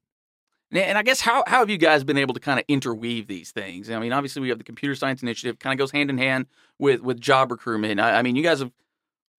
and 0.70 0.98
I 0.98 1.02
guess 1.02 1.22
how, 1.22 1.44
how 1.46 1.60
have 1.60 1.70
you 1.70 1.78
guys 1.78 2.04
been 2.04 2.18
able 2.18 2.34
to 2.34 2.40
kind 2.40 2.60
of 2.60 2.64
interweave 2.68 3.26
these 3.26 3.52
things? 3.52 3.90
I 3.90 3.98
mean, 3.98 4.12
obviously 4.12 4.42
we 4.42 4.50
have 4.50 4.58
the 4.58 4.64
computer 4.64 4.94
science 4.94 5.22
initiative, 5.22 5.58
kind 5.58 5.72
of 5.72 5.78
goes 5.78 5.92
hand 5.92 6.10
in 6.10 6.18
hand 6.18 6.44
with 6.78 7.00
with 7.00 7.18
job 7.18 7.50
recruitment. 7.50 7.98
I, 7.98 8.18
I 8.18 8.22
mean, 8.22 8.36
you 8.36 8.42
guys 8.42 8.58
have 8.58 8.70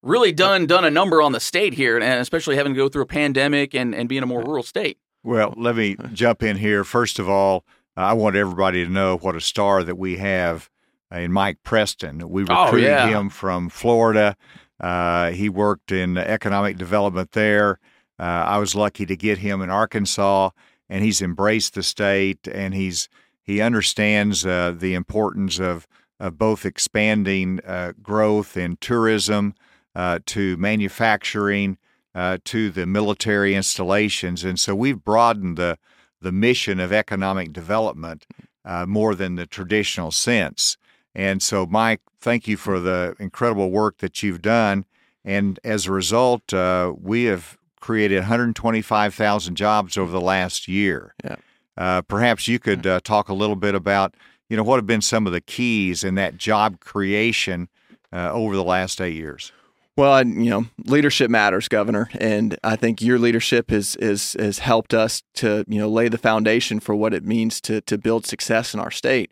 really 0.01 0.31
done 0.31 0.65
done 0.65 0.85
a 0.85 0.91
number 0.91 1.21
on 1.21 1.31
the 1.31 1.39
state 1.39 1.73
here, 1.73 1.97
and 1.97 2.03
especially 2.03 2.55
having 2.55 2.73
to 2.73 2.77
go 2.77 2.89
through 2.89 3.03
a 3.03 3.07
pandemic 3.07 3.73
and, 3.73 3.93
and 3.93 4.07
being 4.09 4.23
a 4.23 4.25
more 4.25 4.41
rural 4.41 4.63
state. 4.63 4.97
Well, 5.23 5.53
let 5.57 5.75
me 5.75 5.95
jump 6.13 6.43
in 6.43 6.57
here. 6.57 6.83
First 6.83 7.19
of 7.19 7.29
all, 7.29 7.65
I 7.95 8.13
want 8.13 8.35
everybody 8.35 8.83
to 8.85 8.91
know 8.91 9.17
what 9.17 9.35
a 9.35 9.41
star 9.41 9.83
that 9.83 9.97
we 9.97 10.17
have 10.17 10.69
in 11.11 11.31
Mike 11.31 11.59
Preston. 11.63 12.29
We 12.29 12.45
oh, 12.49 12.65
recruited 12.65 12.89
oh, 12.89 12.93
yeah. 12.93 13.07
him 13.07 13.29
from 13.29 13.69
Florida. 13.69 14.35
Uh, 14.79 15.31
he 15.31 15.49
worked 15.49 15.91
in 15.91 16.17
economic 16.17 16.77
development 16.77 17.31
there. 17.31 17.79
Uh, 18.17 18.23
I 18.23 18.57
was 18.57 18.75
lucky 18.75 19.05
to 19.05 19.15
get 19.15 19.39
him 19.39 19.61
in 19.61 19.69
Arkansas, 19.69 20.51
and 20.89 21.03
he's 21.03 21.21
embraced 21.21 21.73
the 21.73 21.83
state, 21.83 22.47
and 22.47 22.73
he's 22.73 23.09
he 23.41 23.61
understands 23.61 24.45
uh, 24.45 24.73
the 24.77 24.93
importance 24.93 25.59
of 25.59 25.87
of 26.19 26.37
both 26.37 26.65
expanding 26.65 27.59
uh, 27.65 27.93
growth 28.01 28.57
in 28.57 28.77
tourism 28.77 29.55
uh, 29.99 30.19
to 30.25 30.55
manufacturing 30.55 31.77
uh, 32.15 32.37
to 32.45 32.69
the 32.69 32.85
military 32.85 33.53
installations. 33.53 34.45
And 34.45 34.57
so 34.57 34.73
we've 34.73 35.03
broadened 35.03 35.57
the, 35.57 35.77
the 36.21 36.31
mission 36.31 36.79
of 36.79 36.93
economic 36.93 37.51
development 37.51 38.25
uh, 38.63 38.85
more 38.85 39.13
than 39.13 39.35
the 39.35 39.45
traditional 39.45 40.11
sense. 40.11 40.77
And 41.13 41.43
so, 41.43 41.65
Mike, 41.65 41.99
thank 42.21 42.47
you 42.47 42.55
for 42.55 42.79
the 42.79 43.13
incredible 43.19 43.71
work 43.71 43.97
that 43.97 44.23
you've 44.23 44.41
done. 44.41 44.85
And 45.25 45.59
as 45.65 45.85
a 45.85 45.91
result, 45.91 46.53
uh, 46.53 46.93
we 46.97 47.25
have 47.25 47.57
created 47.81 48.19
125,000 48.19 49.55
jobs 49.55 49.97
over 49.97 50.13
the 50.13 50.21
last 50.21 50.69
year. 50.69 51.13
Yeah. 51.25 51.35
Uh, 51.75 52.03
perhaps 52.03 52.47
you 52.47 52.57
could 52.57 52.87
uh, 52.87 53.01
talk 53.03 53.27
a 53.27 53.33
little 53.33 53.57
bit 53.57 53.75
about 53.75 54.15
you 54.47 54.55
know, 54.55 54.63
what 54.63 54.77
have 54.77 54.87
been 54.87 55.01
some 55.01 55.27
of 55.27 55.33
the 55.33 55.41
keys 55.41 56.05
in 56.05 56.15
that 56.15 56.37
job 56.37 56.79
creation 56.79 57.67
uh, 58.13 58.31
over 58.31 58.55
the 58.55 58.63
last 58.63 59.01
eight 59.01 59.15
years? 59.15 59.51
Well, 59.99 60.13
I, 60.13 60.21
you 60.21 60.49
know, 60.49 60.65
leadership 60.85 61.29
matters, 61.29 61.67
Governor, 61.67 62.09
and 62.21 62.57
I 62.63 62.77
think 62.77 63.01
your 63.01 63.19
leadership 63.19 63.69
has 63.69 63.97
is 63.97 64.31
has 64.39 64.59
helped 64.59 64.93
us 64.93 65.23
to 65.33 65.65
you 65.67 65.77
know 65.77 65.89
lay 65.89 66.07
the 66.07 66.17
foundation 66.17 66.79
for 66.79 66.95
what 66.95 67.13
it 67.13 67.25
means 67.25 67.59
to 67.59 67.81
to 67.81 67.97
build 67.97 68.25
success 68.25 68.73
in 68.73 68.79
our 68.79 68.91
state, 68.91 69.29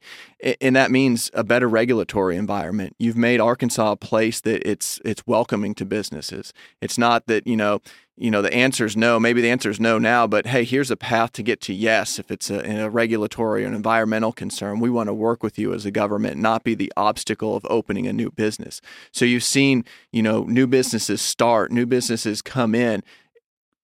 and 0.61 0.75
that 0.75 0.91
means 0.91 1.31
a 1.33 1.43
better 1.43 1.67
regulatory 1.67 2.35
environment. 2.35 2.95
You've 2.99 3.17
made 3.17 3.39
Arkansas 3.39 3.93
a 3.93 3.95
place 3.95 4.41
that 4.41 4.67
it's 4.67 4.99
it's 5.03 5.25
welcoming 5.25 5.73
to 5.75 5.85
businesses. 5.85 6.53
It's 6.81 6.97
not 6.97 7.27
that 7.27 7.47
you 7.47 7.57
know 7.57 7.81
you 8.17 8.31
know 8.31 8.41
the 8.41 8.53
answer 8.53 8.83
is 8.85 8.97
no 8.97 9.19
maybe 9.19 9.41
the 9.41 9.49
answer 9.49 9.69
is 9.69 9.79
no 9.79 9.99
now 9.99 10.25
but 10.25 10.47
hey 10.47 10.63
here's 10.63 10.89
a 10.89 10.97
path 10.97 11.31
to 11.31 11.43
get 11.43 11.61
to 11.61 11.73
yes 11.73 12.17
if 12.17 12.31
it's 12.31 12.49
a, 12.49 12.85
a 12.85 12.89
regulatory 12.89 13.63
or 13.63 13.67
an 13.67 13.75
environmental 13.75 14.31
concern 14.31 14.79
we 14.79 14.89
want 14.89 15.07
to 15.07 15.13
work 15.13 15.43
with 15.43 15.59
you 15.59 15.71
as 15.73 15.85
a 15.85 15.91
government 15.91 16.37
not 16.37 16.63
be 16.63 16.73
the 16.73 16.91
obstacle 16.97 17.55
of 17.55 17.65
opening 17.69 18.07
a 18.07 18.13
new 18.13 18.31
business 18.31 18.81
so 19.11 19.23
you've 19.23 19.43
seen 19.43 19.85
you 20.11 20.23
know 20.23 20.43
new 20.43 20.65
businesses 20.65 21.21
start 21.21 21.71
new 21.71 21.85
businesses 21.85 22.41
come 22.41 22.73
in 22.73 23.03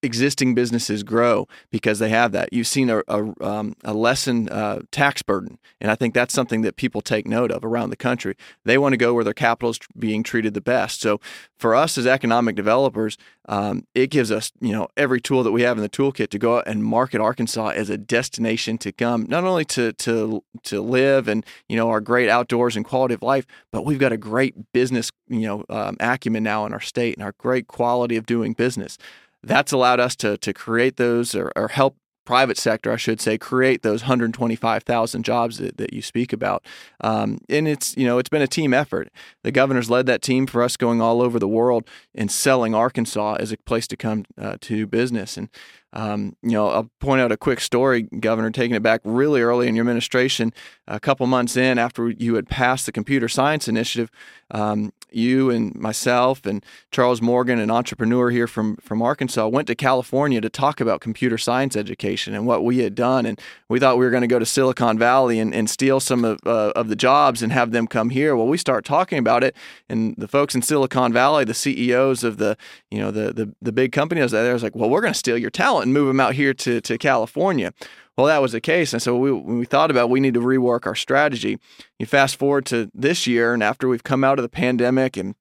existing 0.03 0.53
businesses 0.53 1.01
grow 1.01 1.47
because 1.71 1.99
they 1.99 2.09
have 2.09 2.33
that. 2.33 2.51
You've 2.51 2.67
seen 2.67 2.89
a, 2.89 3.01
a, 3.07 3.33
um, 3.41 3.75
a 3.83 3.93
lessened 3.93 4.51
uh, 4.51 4.81
tax 4.91 5.23
burden, 5.23 5.57
and 5.79 5.89
I 5.89 5.95
think 5.95 6.13
that's 6.13 6.33
something 6.33 6.61
that 6.61 6.75
people 6.75 7.01
take 7.01 7.25
note 7.25 7.51
of 7.51 7.63
around 7.63 7.89
the 7.89 7.95
country. 7.95 8.35
They 8.65 8.77
want 8.77 8.93
to 8.93 8.97
go 8.97 9.13
where 9.13 9.23
their 9.23 9.33
capital 9.33 9.71
is 9.71 9.79
being 9.97 10.21
treated 10.21 10.53
the 10.53 10.61
best. 10.61 11.01
So 11.01 11.19
for 11.57 11.73
us 11.73 11.97
as 11.97 12.05
economic 12.05 12.55
developers, 12.55 13.17
um, 13.47 13.87
it 13.95 14.07
gives 14.07 14.31
us 14.31 14.51
you 14.59 14.71
know 14.71 14.87
every 14.95 15.21
tool 15.21 15.43
that 15.43 15.51
we 15.51 15.63
have 15.63 15.77
in 15.77 15.83
the 15.83 15.89
toolkit 15.89 16.29
to 16.29 16.39
go 16.39 16.57
out 16.57 16.67
and 16.67 16.83
market 16.83 17.21
Arkansas 17.21 17.69
as 17.69 17.89
a 17.89 17.97
destination 17.97 18.77
to 18.79 18.91
come, 18.91 19.25
not 19.27 19.43
only 19.43 19.65
to 19.65 19.93
to 19.93 20.43
to 20.63 20.81
live 20.81 21.27
and 21.27 21.45
you 21.67 21.75
know 21.75 21.89
our 21.89 22.01
great 22.01 22.29
outdoors 22.29 22.75
and 22.75 22.85
quality 22.85 23.13
of 23.13 23.21
life, 23.21 23.45
but 23.71 23.85
we've 23.85 23.99
got 23.99 24.11
a 24.11 24.17
great 24.17 24.71
business 24.73 25.11
you 25.29 25.47
know 25.47 25.63
um, 25.69 25.97
acumen 25.99 26.43
now 26.43 26.65
in 26.65 26.73
our 26.73 26.81
state 26.81 27.15
and 27.15 27.23
our 27.23 27.33
great 27.37 27.67
quality 27.67 28.17
of 28.17 28.25
doing 28.25 28.53
business 28.53 28.97
that's 29.43 29.71
allowed 29.71 29.99
us 29.99 30.15
to 30.17 30.37
to 30.37 30.53
create 30.53 30.97
those 30.97 31.35
or, 31.35 31.51
or 31.55 31.69
help 31.69 31.97
private 32.25 32.57
sector, 32.57 32.91
I 32.91 32.95
should 32.95 33.19
say, 33.19 33.37
create 33.37 33.81
those 33.81 34.03
125,000 34.03 35.23
jobs 35.23 35.57
that, 35.57 35.77
that 35.77 35.93
you 35.93 36.01
speak 36.01 36.31
about. 36.31 36.65
Um, 37.01 37.39
and 37.49 37.67
it's, 37.67 37.95
you 37.97 38.05
know, 38.05 38.17
it's 38.17 38.29
been 38.29 38.41
a 38.41 38.47
team 38.47 38.73
effort. 38.73 39.09
The 39.43 39.51
governor's 39.51 39.89
led 39.89 40.05
that 40.05 40.21
team 40.21 40.47
for 40.47 40.63
us 40.63 40.77
going 40.77 41.01
all 41.01 41.21
over 41.21 41.39
the 41.39 41.47
world 41.47 41.87
and 42.15 42.31
selling 42.31 42.73
Arkansas 42.73 43.35
as 43.39 43.51
a 43.51 43.57
place 43.57 43.87
to 43.87 43.97
come 43.97 44.25
uh, 44.37 44.57
to 44.61 44.87
business. 44.87 45.37
And 45.37 45.49
um, 45.93 46.35
you 46.41 46.51
know, 46.51 46.69
I'll 46.69 46.89
point 46.99 47.21
out 47.21 47.31
a 47.31 47.37
quick 47.37 47.61
story, 47.61 48.03
Governor, 48.03 48.49
taking 48.49 48.75
it 48.75 48.81
back 48.81 49.01
really 49.03 49.41
early 49.41 49.67
in 49.67 49.75
your 49.75 49.83
administration, 49.83 50.51
a 50.87 50.99
couple 50.99 51.27
months 51.27 51.55
in 51.55 51.77
after 51.77 52.09
you 52.09 52.33
had 52.35 52.49
passed 52.49 52.87
the 52.87 52.91
computer 52.91 53.29
science 53.29 53.67
initiative. 53.67 54.09
Um, 54.49 54.91
you 55.11 55.49
and 55.49 55.73
myself 55.75 56.45
and 56.45 56.65
Charles 56.91 57.21
Morgan, 57.21 57.59
an 57.59 57.69
entrepreneur 57.69 58.29
here 58.29 58.47
from 58.47 58.77
from 58.77 59.01
Arkansas, 59.01 59.47
went 59.47 59.67
to 59.67 59.75
California 59.75 60.41
to 60.41 60.49
talk 60.49 60.81
about 60.81 61.01
computer 61.01 61.37
science 61.37 61.75
education 61.75 62.33
and 62.33 62.45
what 62.45 62.63
we 62.63 62.79
had 62.79 62.95
done. 62.95 63.25
And 63.25 63.39
we 63.69 63.79
thought 63.79 63.97
we 63.97 64.05
were 64.05 64.11
going 64.11 64.21
to 64.21 64.27
go 64.27 64.39
to 64.39 64.45
Silicon 64.45 64.97
Valley 64.97 65.39
and, 65.39 65.53
and 65.53 65.69
steal 65.69 65.99
some 65.99 66.25
of, 66.25 66.39
uh, 66.45 66.71
of 66.75 66.89
the 66.89 66.95
jobs 66.95 67.41
and 67.41 67.51
have 67.51 67.71
them 67.71 67.87
come 67.87 68.09
here. 68.09 68.35
Well, 68.35 68.47
we 68.47 68.57
start 68.57 68.85
talking 68.85 69.19
about 69.19 69.43
it, 69.43 69.55
and 69.87 70.15
the 70.17 70.27
folks 70.27 70.55
in 70.55 70.61
Silicon 70.61 71.13
Valley, 71.13 71.45
the 71.45 71.53
CEOs 71.53 72.23
of 72.23 72.37
the 72.37 72.57
you 72.89 72.99
know 72.99 73.11
the 73.11 73.31
the, 73.31 73.55
the 73.61 73.71
big 73.71 73.91
companies 73.91 74.31
there, 74.31 74.53
was 74.53 74.63
like, 74.63 74.75
well, 74.75 74.89
we're 74.89 75.01
going 75.01 75.13
to 75.13 75.19
steal 75.19 75.37
your 75.37 75.51
talent 75.51 75.82
and 75.83 75.93
move 75.93 76.07
them 76.07 76.19
out 76.19 76.33
here 76.33 76.53
to, 76.53 76.81
to 76.81 76.97
California. 76.97 77.73
Well, 78.17 78.27
that 78.27 78.41
was 78.41 78.51
the 78.51 78.61
case. 78.61 78.93
And 78.93 79.01
so 79.01 79.17
we, 79.17 79.31
when 79.31 79.57
we 79.57 79.65
thought 79.65 79.91
about 79.91 80.09
we 80.09 80.19
need 80.19 80.35
to 80.35 80.39
rework 80.39 80.85
our 80.85 80.95
strategy, 80.95 81.57
you 81.99 82.05
fast 82.05 82.35
forward 82.35 82.65
to 82.67 82.89
this 82.93 83.25
year, 83.25 83.53
and 83.53 83.63
after 83.63 83.87
we've 83.87 84.03
come 84.03 84.23
out 84.23 84.39
of 84.39 84.43
the 84.43 84.49
pandemic 84.49 85.17
and 85.17 85.35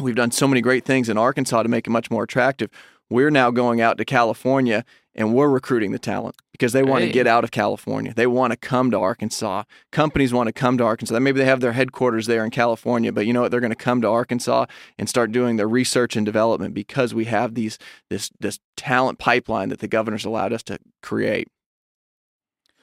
we've 0.00 0.14
done 0.14 0.30
so 0.30 0.46
many 0.46 0.60
great 0.60 0.84
things 0.84 1.08
in 1.08 1.18
Arkansas 1.18 1.62
to 1.62 1.68
make 1.68 1.86
it 1.86 1.90
much 1.90 2.10
more 2.10 2.22
attractive, 2.22 2.70
we're 3.10 3.30
now 3.30 3.50
going 3.50 3.80
out 3.80 3.98
to 3.98 4.04
California 4.04 4.84
and 5.14 5.34
we're 5.34 5.48
recruiting 5.48 5.92
the 5.92 5.98
talent 5.98 6.36
because 6.54 6.72
they 6.72 6.84
want 6.84 7.00
hey. 7.00 7.08
to 7.08 7.12
get 7.12 7.26
out 7.26 7.42
of 7.42 7.50
California. 7.50 8.14
They 8.14 8.28
want 8.28 8.52
to 8.52 8.56
come 8.56 8.92
to 8.92 8.98
Arkansas. 8.98 9.64
Companies 9.90 10.32
want 10.32 10.46
to 10.46 10.52
come 10.52 10.78
to 10.78 10.84
Arkansas. 10.84 11.18
Maybe 11.18 11.40
they 11.40 11.46
have 11.46 11.58
their 11.58 11.72
headquarters 11.72 12.26
there 12.26 12.44
in 12.44 12.52
California, 12.52 13.10
but 13.10 13.26
you 13.26 13.32
know 13.32 13.40
what? 13.40 13.50
They're 13.50 13.58
going 13.58 13.70
to 13.70 13.76
come 13.76 14.00
to 14.02 14.08
Arkansas 14.08 14.66
and 14.96 15.08
start 15.08 15.32
doing 15.32 15.56
their 15.56 15.66
research 15.66 16.14
and 16.14 16.24
development 16.24 16.72
because 16.72 17.12
we 17.12 17.24
have 17.24 17.54
these 17.54 17.76
this 18.08 18.30
this 18.38 18.60
talent 18.76 19.18
pipeline 19.18 19.68
that 19.70 19.80
the 19.80 19.88
governor's 19.88 20.24
allowed 20.24 20.52
us 20.52 20.62
to 20.64 20.78
create. 21.02 21.48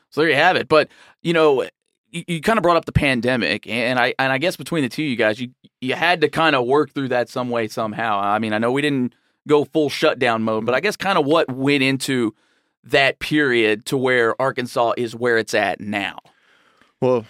So 0.10 0.20
there 0.20 0.30
you 0.30 0.36
have 0.36 0.58
it. 0.58 0.68
But 0.68 0.90
you 1.24 1.32
know, 1.32 1.64
you, 2.10 2.26
you 2.28 2.42
kind 2.42 2.60
of 2.60 2.64
brought 2.64 2.76
up 2.76 2.84
the 2.84 2.92
pandemic, 2.92 3.66
and 3.70 3.98
I 3.98 4.14
and 4.20 4.34
I 4.34 4.38
guess 4.38 4.58
between 4.58 4.84
the 4.84 4.90
two 4.90 5.04
of 5.04 5.08
you 5.08 5.16
guys, 5.16 5.40
you 5.40 5.52
you 5.80 5.96
had 5.96 6.20
to 6.22 6.30
kind 6.30 6.58
of 6.58 6.66
work 6.66 6.92
through 6.92 7.08
that 7.08 7.30
some 7.30 7.50
way 7.50 7.70
somehow. 7.70 8.20
I 8.20 8.38
mean, 8.40 8.52
I 8.52 8.58
know 8.58 8.74
we 8.74 8.82
didn't 8.82 9.16
go 9.48 9.64
full 9.64 9.90
shutdown 9.90 10.44
mode. 10.44 10.66
But 10.66 10.72
mm-hmm. 10.72 10.78
I 10.78 10.82
guess 10.82 10.98
kind 10.98 11.18
of 11.18 11.26
what 11.26 11.50
went 11.50 11.84
into 11.84 12.36
that 12.84 13.20
period 13.20 13.86
to 13.88 13.98
where 13.98 14.40
Arkansas 14.42 14.94
is 14.98 15.16
where 15.16 15.38
it's 15.38 15.54
at 15.54 15.80
now. 15.80 16.20
Well, 17.00 17.26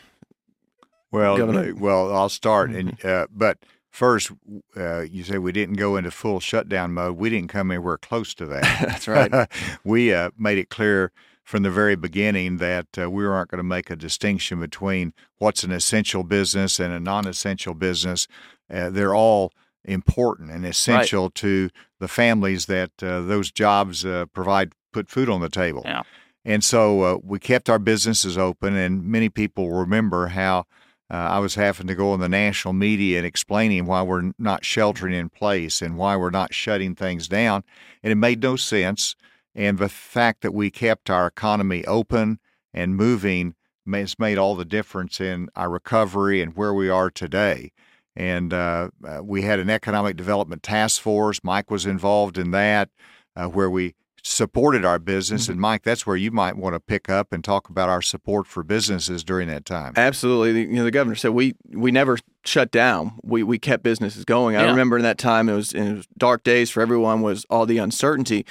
well, 1.12 1.38
Governor. 1.38 1.76
well, 1.76 2.14
I'll 2.16 2.30
start, 2.30 2.72
and 2.72 2.98
mm-hmm. 2.98 3.08
uh, 3.08 3.26
but 3.30 3.58
first, 3.90 4.32
uh, 4.78 5.02
you 5.02 5.24
say 5.24 5.38
we 5.38 5.52
didn't 5.52 5.76
go 5.76 5.98
into 5.98 6.12
full 6.12 6.40
shutdown 6.40 6.94
mode. 6.94 7.18
We 7.18 7.30
didn't 7.30 7.50
come 7.50 7.72
anywhere 7.72 7.98
close 7.98 8.34
to 8.36 8.46
that. 8.48 8.64
That's 8.82 9.08
right. 9.08 9.50
we 9.84 10.14
uh, 10.14 10.32
made 10.38 10.58
it 10.58 10.70
clear 10.70 11.12
from 11.44 11.64
the 11.64 11.72
very 11.72 11.96
beginning 11.96 12.58
that 12.58 12.88
uh, 12.98 13.10
we 13.10 13.26
aren't 13.26 13.52
going 13.52 13.58
to 13.60 13.64
make 13.64 13.90
a 13.90 13.96
distinction 13.96 14.60
between 14.60 15.14
what's 15.38 15.64
an 15.64 15.72
essential 15.72 16.24
business 16.24 16.80
and 16.80 16.94
a 16.94 17.00
non-essential 17.00 17.74
business. 17.74 18.28
Uh, 18.72 18.90
they're 18.90 19.16
all 19.16 19.52
important 19.84 20.52
and 20.52 20.66
essential 20.66 21.24
right. 21.24 21.36
to 21.36 21.70
the 22.02 22.08
families 22.08 22.66
that 22.66 22.92
uh, 23.02 23.22
those 23.22 23.52
jobs 23.52 24.04
uh, 24.04 24.26
provide, 24.34 24.74
put 24.92 25.08
food 25.08 25.30
on 25.30 25.40
the 25.40 25.50
table. 25.50 25.84
Yeah. 25.86 26.02
And 26.44 26.64
so 26.64 27.02
uh, 27.04 27.18
we 27.24 27.40
kept 27.40 27.70
our 27.70 27.78
businesses 27.78 28.38
open, 28.38 28.76
and 28.76 29.04
many 29.04 29.30
people 29.30 29.72
remember 29.72 30.28
how 30.28 30.66
uh, 31.12 31.14
I 31.14 31.40
was 31.40 31.54
having 31.56 31.86
to 31.88 31.96
go 31.96 32.12
on 32.12 32.20
the 32.20 32.28
national 32.28 32.74
media 32.74 33.20
and 33.20 33.28
explaining 33.28 33.86
why 33.86 34.02
we're 34.02 34.32
not 34.40 34.66
sheltering 34.66 35.14
in 35.14 35.30
place 35.30 35.80
and 35.82 35.96
why 35.96 36.18
we're 36.18 36.32
not 36.32 36.56
shutting 36.56 36.96
things 36.96 37.28
down. 37.28 37.64
And 38.02 38.12
it 38.12 38.16
made 38.16 38.42
no 38.42 38.56
sense. 38.56 39.16
And 39.54 39.78
the 39.78 39.90
fact 39.90 40.42
that 40.42 40.54
we 40.54 40.72
kept 40.72 41.12
our 41.12 41.28
economy 41.28 41.86
open 41.86 42.40
and 42.74 42.96
moving 42.96 43.54
has 43.94 44.18
made 44.18 44.40
all 44.40 44.56
the 44.56 44.66
difference 44.66 45.22
in 45.22 45.50
our 45.56 45.70
recovery 45.70 46.42
and 46.42 46.56
where 46.56 46.74
we 46.74 46.90
are 46.90 47.12
today. 47.12 47.72
And 48.16 48.54
uh, 48.54 48.90
uh, 49.08 49.22
we 49.24 49.44
had 49.44 49.60
an 49.60 49.70
economic 49.70 50.18
development 50.18 50.64
task 50.64 51.02
force. 51.02 51.40
Mike 51.44 51.72
was 51.72 51.86
involved 51.86 52.38
in 52.38 52.52
that, 52.52 52.90
uh, 53.36 53.48
where 53.48 53.70
we 53.70 53.96
supported 54.24 54.86
our 54.86 55.00
business. 55.00 55.44
Mm-hmm. 55.44 55.52
And 55.54 55.62
Mike, 55.62 55.84
that's 55.84 56.06
where 56.06 56.16
you 56.16 56.30
might 56.32 56.56
want 56.56 56.76
to 56.76 56.80
pick 56.80 57.10
up 57.10 57.34
and 57.34 57.44
talk 57.44 57.70
about 57.70 57.90
our 57.90 58.02
support 58.02 58.48
for 58.48 58.64
businesses 58.64 59.24
during 59.24 59.48
that 59.48 59.66
time. 59.66 59.94
Absolutely. 59.96 60.62
You 60.62 60.74
know, 60.74 60.84
the 60.84 60.92
governor 60.92 61.16
said 61.16 61.32
we 61.32 61.56
we 61.70 61.92
never 61.92 62.18
shut 62.46 62.72
down. 62.72 63.14
We 63.24 63.44
we 63.44 63.58
kept 63.58 63.84
businesses 63.84 64.26
going. 64.26 64.56
Yeah. 64.56 64.64
I 64.64 64.70
remember 64.70 64.98
in 64.98 65.04
that 65.04 65.18
time 65.18 65.50
it 65.50 65.56
was, 65.56 65.74
it 65.74 65.94
was 65.94 66.08
dark 66.18 66.44
days 66.44 66.70
for 66.70 66.82
everyone. 66.82 67.22
Was 67.22 67.46
all 67.50 67.66
the 67.66 67.80
uncertainty 67.80 68.46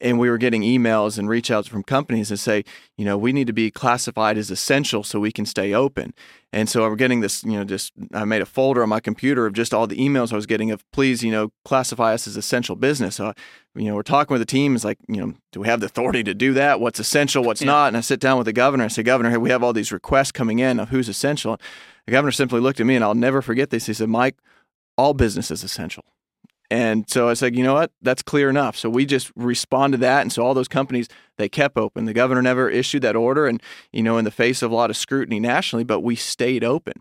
and 0.00 0.18
we 0.18 0.30
were 0.30 0.38
getting 0.38 0.62
emails 0.62 1.18
and 1.18 1.28
reach 1.28 1.50
outs 1.50 1.68
from 1.68 1.82
companies 1.82 2.30
that 2.30 2.38
say, 2.38 2.64
you 2.96 3.04
know, 3.04 3.18
we 3.18 3.32
need 3.32 3.46
to 3.46 3.52
be 3.52 3.70
classified 3.70 4.38
as 4.38 4.50
essential 4.50 5.04
so 5.04 5.20
we 5.20 5.32
can 5.32 5.44
stay 5.44 5.74
open. 5.74 6.14
And 6.52 6.68
so 6.68 6.84
I'm 6.84 6.96
getting 6.96 7.20
this, 7.20 7.44
you 7.44 7.52
know, 7.52 7.64
just 7.64 7.92
I 8.12 8.24
made 8.24 8.42
a 8.42 8.46
folder 8.46 8.82
on 8.82 8.88
my 8.88 9.00
computer 9.00 9.46
of 9.46 9.52
just 9.52 9.72
all 9.72 9.86
the 9.86 9.96
emails 9.96 10.32
I 10.32 10.36
was 10.36 10.46
getting 10.46 10.70
of 10.70 10.88
please, 10.90 11.22
you 11.22 11.30
know, 11.30 11.52
classify 11.64 12.14
us 12.14 12.26
as 12.26 12.36
essential 12.36 12.76
business. 12.76 13.16
So, 13.16 13.34
you 13.74 13.84
know, 13.84 13.94
we're 13.94 14.02
talking 14.02 14.34
with 14.34 14.40
the 14.40 14.46
team. 14.46 14.74
It's 14.74 14.84
like, 14.84 14.98
you 15.06 15.24
know, 15.24 15.34
do 15.52 15.60
we 15.60 15.68
have 15.68 15.80
the 15.80 15.86
authority 15.86 16.24
to 16.24 16.34
do 16.34 16.52
that? 16.54 16.80
What's 16.80 16.98
essential? 16.98 17.44
What's 17.44 17.62
yeah. 17.62 17.66
not? 17.66 17.88
And 17.88 17.96
I 17.96 18.00
sit 18.00 18.20
down 18.20 18.38
with 18.38 18.46
the 18.46 18.52
governor. 18.52 18.84
I 18.84 18.88
say, 18.88 19.02
Governor, 19.02 19.38
we 19.38 19.50
have 19.50 19.62
all 19.62 19.72
these 19.72 19.92
requests 19.92 20.32
coming 20.32 20.58
in 20.58 20.80
of 20.80 20.88
who's 20.88 21.08
essential. 21.08 21.60
The 22.06 22.12
governor 22.12 22.32
simply 22.32 22.60
looked 22.60 22.80
at 22.80 22.86
me, 22.86 22.96
and 22.96 23.04
I'll 23.04 23.14
never 23.14 23.42
forget 23.42 23.70
this. 23.70 23.86
He 23.86 23.92
said, 23.92 24.08
Mike, 24.08 24.36
all 24.96 25.14
business 25.14 25.50
is 25.50 25.62
essential. 25.62 26.04
And 26.70 27.10
so 27.10 27.28
I 27.28 27.34
said, 27.34 27.56
you 27.56 27.64
know 27.64 27.74
what? 27.74 27.90
That's 28.00 28.22
clear 28.22 28.48
enough. 28.48 28.76
So 28.76 28.88
we 28.88 29.04
just 29.04 29.32
respond 29.34 29.92
to 29.92 29.98
that. 29.98 30.22
And 30.22 30.32
so 30.32 30.44
all 30.44 30.54
those 30.54 30.68
companies, 30.68 31.08
they 31.36 31.48
kept 31.48 31.76
open. 31.76 32.04
The 32.04 32.14
governor 32.14 32.42
never 32.42 32.70
issued 32.70 33.02
that 33.02 33.16
order 33.16 33.46
and, 33.46 33.60
you 33.92 34.04
know, 34.04 34.18
in 34.18 34.24
the 34.24 34.30
face 34.30 34.62
of 34.62 34.70
a 34.70 34.74
lot 34.74 34.88
of 34.88 34.96
scrutiny 34.96 35.40
nationally, 35.40 35.82
but 35.82 36.00
we 36.00 36.14
stayed 36.14 36.62
open. 36.62 36.94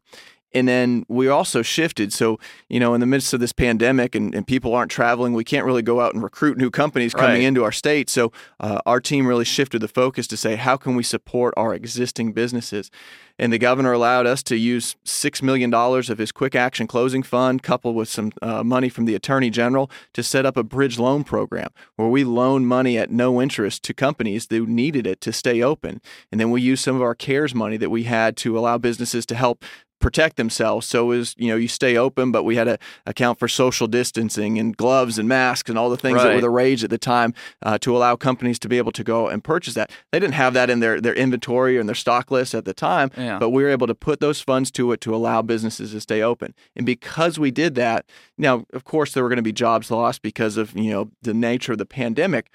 And 0.53 0.67
then 0.67 1.05
we 1.07 1.27
also 1.27 1.61
shifted. 1.61 2.11
So, 2.11 2.39
you 2.69 2.79
know, 2.79 2.93
in 2.93 2.99
the 2.99 3.05
midst 3.05 3.33
of 3.33 3.39
this 3.39 3.53
pandemic 3.53 4.15
and, 4.15 4.33
and 4.33 4.45
people 4.47 4.73
aren't 4.73 4.91
traveling, 4.91 5.33
we 5.33 5.43
can't 5.43 5.65
really 5.65 5.81
go 5.81 6.01
out 6.01 6.13
and 6.13 6.23
recruit 6.23 6.57
new 6.57 6.69
companies 6.69 7.13
coming 7.13 7.41
right. 7.41 7.43
into 7.43 7.63
our 7.63 7.71
state. 7.71 8.09
So, 8.09 8.31
uh, 8.59 8.79
our 8.85 8.99
team 8.99 9.27
really 9.27 9.45
shifted 9.45 9.81
the 9.81 9.87
focus 9.87 10.27
to 10.27 10.37
say, 10.37 10.55
how 10.55 10.77
can 10.77 10.95
we 10.95 11.03
support 11.03 11.53
our 11.57 11.73
existing 11.73 12.33
businesses? 12.33 12.89
And 13.39 13.53
the 13.53 13.57
governor 13.57 13.93
allowed 13.93 14.27
us 14.27 14.43
to 14.43 14.57
use 14.57 14.97
$6 15.05 15.41
million 15.41 15.73
of 15.73 16.17
his 16.17 16.31
quick 16.33 16.55
action 16.55 16.87
closing 16.87 17.23
fund, 17.23 17.63
coupled 17.63 17.95
with 17.95 18.09
some 18.09 18.33
uh, 18.41 18.63
money 18.63 18.89
from 18.89 19.05
the 19.05 19.15
attorney 19.15 19.49
general, 19.49 19.89
to 20.13 20.21
set 20.21 20.45
up 20.45 20.57
a 20.57 20.63
bridge 20.63 20.99
loan 20.99 21.23
program 21.23 21.69
where 21.95 22.09
we 22.09 22.25
loan 22.25 22.65
money 22.65 22.97
at 22.97 23.09
no 23.09 23.41
interest 23.41 23.81
to 23.83 23.93
companies 23.93 24.47
that 24.47 24.67
needed 24.67 25.07
it 25.07 25.21
to 25.21 25.31
stay 25.31 25.61
open. 25.61 26.01
And 26.31 26.41
then 26.41 26.51
we 26.51 26.61
use 26.61 26.81
some 26.81 26.97
of 26.97 27.01
our 27.01 27.15
CARES 27.15 27.55
money 27.55 27.77
that 27.77 27.89
we 27.89 28.03
had 28.03 28.35
to 28.37 28.59
allow 28.59 28.77
businesses 28.77 29.25
to 29.27 29.35
help 29.35 29.63
protect 29.99 30.37
themselves. 30.37 30.87
So 30.87 31.11
is 31.11 31.35
you 31.37 31.47
know 31.49 31.55
you 31.55 31.67
stay 31.67 31.97
open, 31.97 32.31
but 32.31 32.43
we 32.43 32.55
had 32.55 32.65
to 32.65 32.77
account 33.05 33.39
for 33.39 33.47
social 33.47 33.87
distancing 33.87 34.57
and 34.57 34.75
gloves 34.75 35.19
and 35.19 35.27
masks 35.27 35.69
and 35.69 35.77
all 35.77 35.89
the 35.89 35.97
things 35.97 36.17
right. 36.17 36.23
that 36.23 36.35
were 36.35 36.41
the 36.41 36.49
rage 36.49 36.83
at 36.83 36.89
the 36.89 36.97
time 36.97 37.33
uh, 37.63 37.77
to 37.79 37.95
allow 37.95 38.15
companies 38.15 38.59
to 38.59 38.69
be 38.69 38.77
able 38.77 38.91
to 38.93 39.03
go 39.03 39.27
and 39.27 39.43
purchase 39.43 39.73
that. 39.75 39.91
They 40.11 40.19
didn't 40.19 40.35
have 40.35 40.53
that 40.53 40.69
in 40.69 40.79
their 40.79 40.99
their 41.01 41.13
inventory 41.13 41.77
and 41.77 41.87
their 41.87 41.95
stock 41.95 42.31
list 42.31 42.53
at 42.53 42.65
the 42.65 42.73
time, 42.73 43.11
yeah. 43.17 43.39
but 43.39 43.49
we 43.49 43.63
were 43.63 43.69
able 43.69 43.87
to 43.87 43.95
put 43.95 44.19
those 44.19 44.41
funds 44.41 44.71
to 44.71 44.91
it 44.91 45.01
to 45.01 45.15
allow 45.15 45.41
businesses 45.41 45.91
to 45.91 46.01
stay 46.01 46.21
open. 46.21 46.53
And 46.75 46.85
because 46.85 47.37
we 47.37 47.51
did 47.51 47.75
that, 47.75 48.05
now 48.37 48.65
of 48.73 48.83
course 48.85 49.13
there 49.13 49.23
were 49.23 49.29
going 49.29 49.37
to 49.37 49.43
be 49.43 49.53
jobs 49.53 49.91
lost 49.91 50.21
because 50.21 50.57
of 50.57 50.75
you 50.75 50.91
know 50.91 51.11
the 51.21 51.33
nature 51.33 51.73
of 51.73 51.77
the 51.77 51.85
pandemic. 51.85 52.49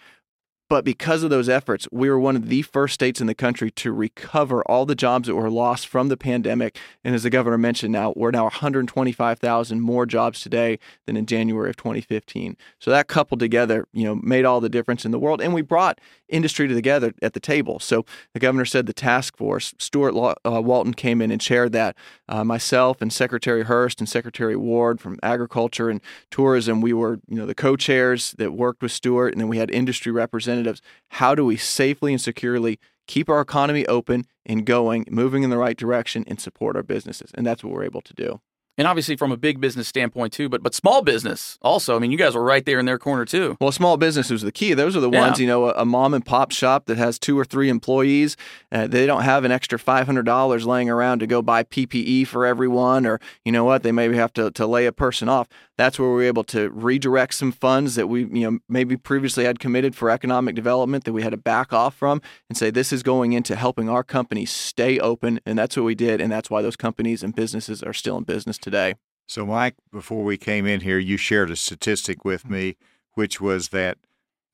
But 0.68 0.84
because 0.84 1.22
of 1.22 1.28
those 1.28 1.48
efforts, 1.48 1.86
we 1.92 2.08
were 2.08 2.18
one 2.18 2.36
of 2.36 2.48
the 2.48 2.62
first 2.62 2.94
states 2.94 3.20
in 3.20 3.26
the 3.26 3.34
country 3.34 3.70
to 3.72 3.92
recover 3.92 4.62
all 4.62 4.86
the 4.86 4.94
jobs 4.94 5.28
that 5.28 5.34
were 5.34 5.50
lost 5.50 5.86
from 5.86 6.08
the 6.08 6.16
pandemic. 6.16 6.78
And 7.04 7.14
as 7.14 7.22
the 7.22 7.30
governor 7.30 7.58
mentioned, 7.58 7.92
now 7.92 8.14
we're 8.16 8.30
now 8.30 8.44
125,000 8.44 9.80
more 9.80 10.06
jobs 10.06 10.40
today 10.40 10.78
than 11.06 11.18
in 11.18 11.26
January 11.26 11.68
of 11.68 11.76
2015. 11.76 12.56
So 12.78 12.90
that 12.90 13.08
coupled 13.08 13.40
together, 13.40 13.86
you 13.92 14.04
know, 14.04 14.14
made 14.14 14.46
all 14.46 14.60
the 14.60 14.70
difference 14.70 15.04
in 15.04 15.10
the 15.10 15.18
world. 15.18 15.42
And 15.42 15.52
we 15.52 15.60
brought 15.60 16.00
industry 16.30 16.66
together 16.66 17.12
at 17.20 17.34
the 17.34 17.40
table. 17.40 17.78
So 17.78 18.06
the 18.32 18.40
governor 18.40 18.64
said 18.64 18.86
the 18.86 18.94
task 18.94 19.36
force, 19.36 19.74
Steuart 19.78 20.34
uh, 20.46 20.62
Walton 20.62 20.94
came 20.94 21.20
in 21.20 21.30
and 21.30 21.40
chaired 21.40 21.72
that. 21.72 21.94
Uh, 22.26 22.42
myself 22.42 23.02
and 23.02 23.12
Secretary 23.12 23.64
Hurst 23.64 24.00
and 24.00 24.08
Secretary 24.08 24.56
Ward 24.56 24.98
from 24.98 25.18
Agriculture 25.22 25.90
and 25.90 26.00
Tourism, 26.30 26.80
we 26.80 26.94
were, 26.94 27.20
you 27.28 27.36
know, 27.36 27.44
the 27.44 27.54
co-chairs 27.54 28.34
that 28.38 28.52
worked 28.52 28.82
with 28.82 28.92
Steuart, 28.92 29.32
and 29.32 29.40
then 29.40 29.48
we 29.48 29.58
had 29.58 29.70
industry 29.70 30.10
representatives 30.10 30.53
representatives. 30.54 30.82
How 31.08 31.34
do 31.34 31.44
we 31.44 31.56
safely 31.56 32.12
and 32.12 32.20
securely 32.20 32.78
keep 33.06 33.28
our 33.28 33.40
economy 33.40 33.86
open 33.86 34.26
and 34.46 34.64
going, 34.64 35.06
moving 35.10 35.42
in 35.42 35.50
the 35.50 35.58
right 35.58 35.76
direction, 35.76 36.24
and 36.26 36.40
support 36.40 36.76
our 36.76 36.82
businesses? 36.82 37.30
And 37.34 37.46
that's 37.46 37.62
what 37.64 37.72
we're 37.72 37.84
able 37.84 38.02
to 38.02 38.14
do 38.14 38.40
and 38.76 38.88
obviously 38.88 39.16
from 39.16 39.32
a 39.32 39.36
big 39.36 39.60
business 39.60 39.88
standpoint 39.88 40.32
too, 40.32 40.48
but 40.48 40.62
but 40.62 40.74
small 40.74 41.02
business 41.02 41.58
also. 41.62 41.96
I 41.96 41.98
mean, 41.98 42.10
you 42.10 42.18
guys 42.18 42.34
were 42.34 42.42
right 42.42 42.64
there 42.64 42.78
in 42.78 42.86
their 42.86 42.98
corner 42.98 43.24
too. 43.24 43.56
Well, 43.60 43.72
small 43.72 43.96
business 43.96 44.30
was 44.30 44.42
the 44.42 44.52
key. 44.52 44.74
Those 44.74 44.96
are 44.96 45.00
the 45.00 45.10
yeah. 45.10 45.20
ones, 45.20 45.38
you 45.38 45.46
know, 45.46 45.66
a, 45.66 45.82
a, 45.82 45.84
mom 45.84 46.14
and 46.14 46.24
pop 46.24 46.50
shop 46.50 46.86
that 46.86 46.98
has 46.98 47.18
two 47.18 47.38
or 47.38 47.44
three 47.44 47.68
employees. 47.68 48.36
Uh, 48.72 48.86
they 48.86 49.06
don't 49.06 49.22
have 49.22 49.44
an 49.44 49.52
extra 49.52 49.78
five 49.78 50.06
hundred 50.06 50.26
dollars 50.26 50.66
laying 50.66 50.90
around 50.90 51.20
to 51.20 51.26
go 51.26 51.42
buy 51.42 51.62
PPE 51.62 52.26
for 52.26 52.46
everyone, 52.46 53.06
or 53.06 53.20
you 53.44 53.52
know 53.52 53.64
what, 53.64 53.82
they 53.82 53.92
maybe 53.92 54.16
have 54.16 54.32
to 54.34 54.50
to 54.52 54.66
lay 54.66 54.86
a 54.86 54.92
person 54.92 55.28
off. 55.28 55.48
That's 55.76 55.98
where 55.98 56.08
we 56.08 56.14
were 56.14 56.22
able 56.22 56.44
to 56.44 56.70
redirect 56.70 57.34
some 57.34 57.50
funds 57.50 57.96
that 57.96 58.06
we, 58.06 58.20
you 58.26 58.50
know, 58.50 58.58
maybe 58.68 58.96
previously 58.96 59.44
had 59.44 59.58
committed 59.58 59.96
for 59.96 60.08
economic 60.08 60.54
development 60.54 61.04
that 61.04 61.12
we 61.12 61.22
had 61.22 61.30
to 61.30 61.36
back 61.36 61.72
off 61.72 61.96
from, 61.96 62.22
and 62.48 62.56
say 62.56 62.70
this 62.70 62.92
is 62.92 63.02
going 63.02 63.32
into 63.32 63.56
helping 63.56 63.88
our 63.88 64.04
companies 64.04 64.50
stay 64.50 64.98
open, 65.00 65.40
and 65.44 65.58
that's 65.58 65.76
what 65.76 65.84
we 65.84 65.94
did, 65.94 66.20
and 66.20 66.30
that's 66.30 66.48
why 66.48 66.62
those 66.62 66.76
companies 66.76 67.22
and 67.22 67.34
businesses 67.34 67.82
are 67.82 67.92
still 67.92 68.16
in 68.16 68.24
business 68.24 68.56
today. 68.56 68.94
So, 69.26 69.46
Mike, 69.46 69.74
before 69.90 70.22
we 70.22 70.36
came 70.36 70.66
in 70.66 70.82
here, 70.82 70.98
you 70.98 71.16
shared 71.16 71.50
a 71.50 71.56
statistic 71.56 72.24
with 72.24 72.44
mm-hmm. 72.44 72.52
me, 72.52 72.76
which 73.14 73.40
was 73.40 73.70
that 73.70 73.98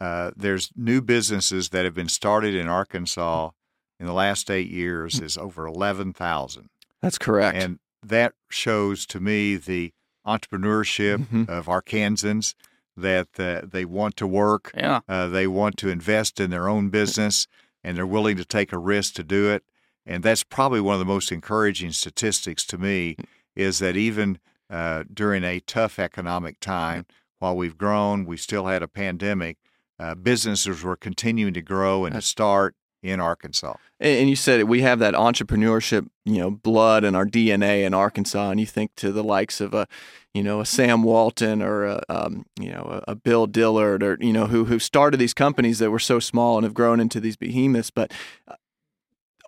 uh, 0.00 0.30
there's 0.36 0.70
new 0.74 1.02
businesses 1.02 1.68
that 1.70 1.84
have 1.84 1.94
been 1.94 2.08
started 2.08 2.54
in 2.54 2.68
Arkansas 2.68 3.48
mm-hmm. 3.48 4.02
in 4.02 4.06
the 4.06 4.14
last 4.14 4.50
eight 4.50 4.70
years 4.70 5.20
mm. 5.20 5.24
is 5.24 5.36
over 5.36 5.66
11,000. 5.66 6.70
That's 7.02 7.18
correct. 7.18 7.56
And 7.58 7.78
that 8.02 8.32
shows 8.48 9.04
to 9.06 9.20
me 9.20 9.56
the 9.56 9.92
entrepreneurship 10.26 11.18
mm-hmm. 11.18 11.44
of 11.48 11.66
Arkansans 11.66 12.54
that 12.96 13.28
uh, 13.38 13.62
they 13.64 13.84
want 13.84 14.16
to 14.16 14.26
work, 14.26 14.72
yeah. 14.76 15.00
Uh, 15.08 15.26
they 15.28 15.46
want 15.46 15.76
to 15.78 15.88
invest 15.88 16.40
in 16.40 16.50
their 16.50 16.68
own 16.68 16.90
business, 16.90 17.46
and 17.82 17.96
they're 17.96 18.06
willing 18.06 18.36
to 18.36 18.44
take 18.44 18.72
a 18.72 18.78
risk 18.78 19.14
to 19.14 19.24
do 19.24 19.50
it. 19.50 19.64
And 20.04 20.22
that's 20.22 20.44
probably 20.44 20.80
one 20.80 20.94
of 20.94 20.98
the 20.98 21.04
most 21.04 21.30
encouraging 21.30 21.92
statistics 21.92 22.64
to 22.66 22.78
me 22.78 23.16
is 23.54 23.78
that 23.78 23.96
even 23.96 24.38
uh, 24.68 25.04
during 25.12 25.44
a 25.44 25.60
tough 25.60 25.98
economic 25.98 26.60
time, 26.60 27.06
while 27.38 27.56
we've 27.56 27.78
grown, 27.78 28.24
we 28.24 28.36
still 28.36 28.66
had 28.66 28.82
a 28.82 28.88
pandemic. 28.88 29.58
Uh, 29.98 30.14
businesses 30.14 30.82
were 30.82 30.96
continuing 30.96 31.54
to 31.54 31.62
grow 31.62 32.04
and 32.04 32.14
to 32.14 32.22
start 32.22 32.74
in 33.02 33.20
Arkansas. 33.20 33.74
And 33.98 34.28
you 34.28 34.36
said 34.36 34.64
we 34.64 34.82
have 34.82 34.98
that 34.98 35.14
entrepreneurship, 35.14 36.08
you 36.24 36.38
know, 36.38 36.50
blood 36.50 37.04
in 37.04 37.14
our 37.14 37.26
DNA 37.26 37.84
in 37.84 37.94
Arkansas, 37.94 38.50
and 38.50 38.60
you 38.60 38.66
think 38.66 38.94
to 38.96 39.12
the 39.12 39.24
likes 39.24 39.60
of 39.60 39.74
a, 39.74 39.86
you 40.34 40.42
know, 40.42 40.60
a 40.60 40.66
Sam 40.66 41.02
Walton 41.02 41.62
or 41.62 41.84
a, 41.84 42.02
um, 42.08 42.46
you 42.58 42.70
know, 42.70 43.02
a, 43.06 43.12
a, 43.12 43.14
Bill 43.14 43.46
Dillard 43.46 44.02
or 44.02 44.16
you 44.20 44.32
know 44.32 44.46
who 44.46 44.66
who 44.66 44.78
started 44.78 45.18
these 45.18 45.34
companies 45.34 45.78
that 45.78 45.90
were 45.90 45.98
so 45.98 46.18
small 46.18 46.56
and 46.56 46.64
have 46.64 46.74
grown 46.74 47.00
into 47.00 47.20
these 47.20 47.36
behemoths. 47.36 47.90
But 47.90 48.12
uh, 48.48 48.54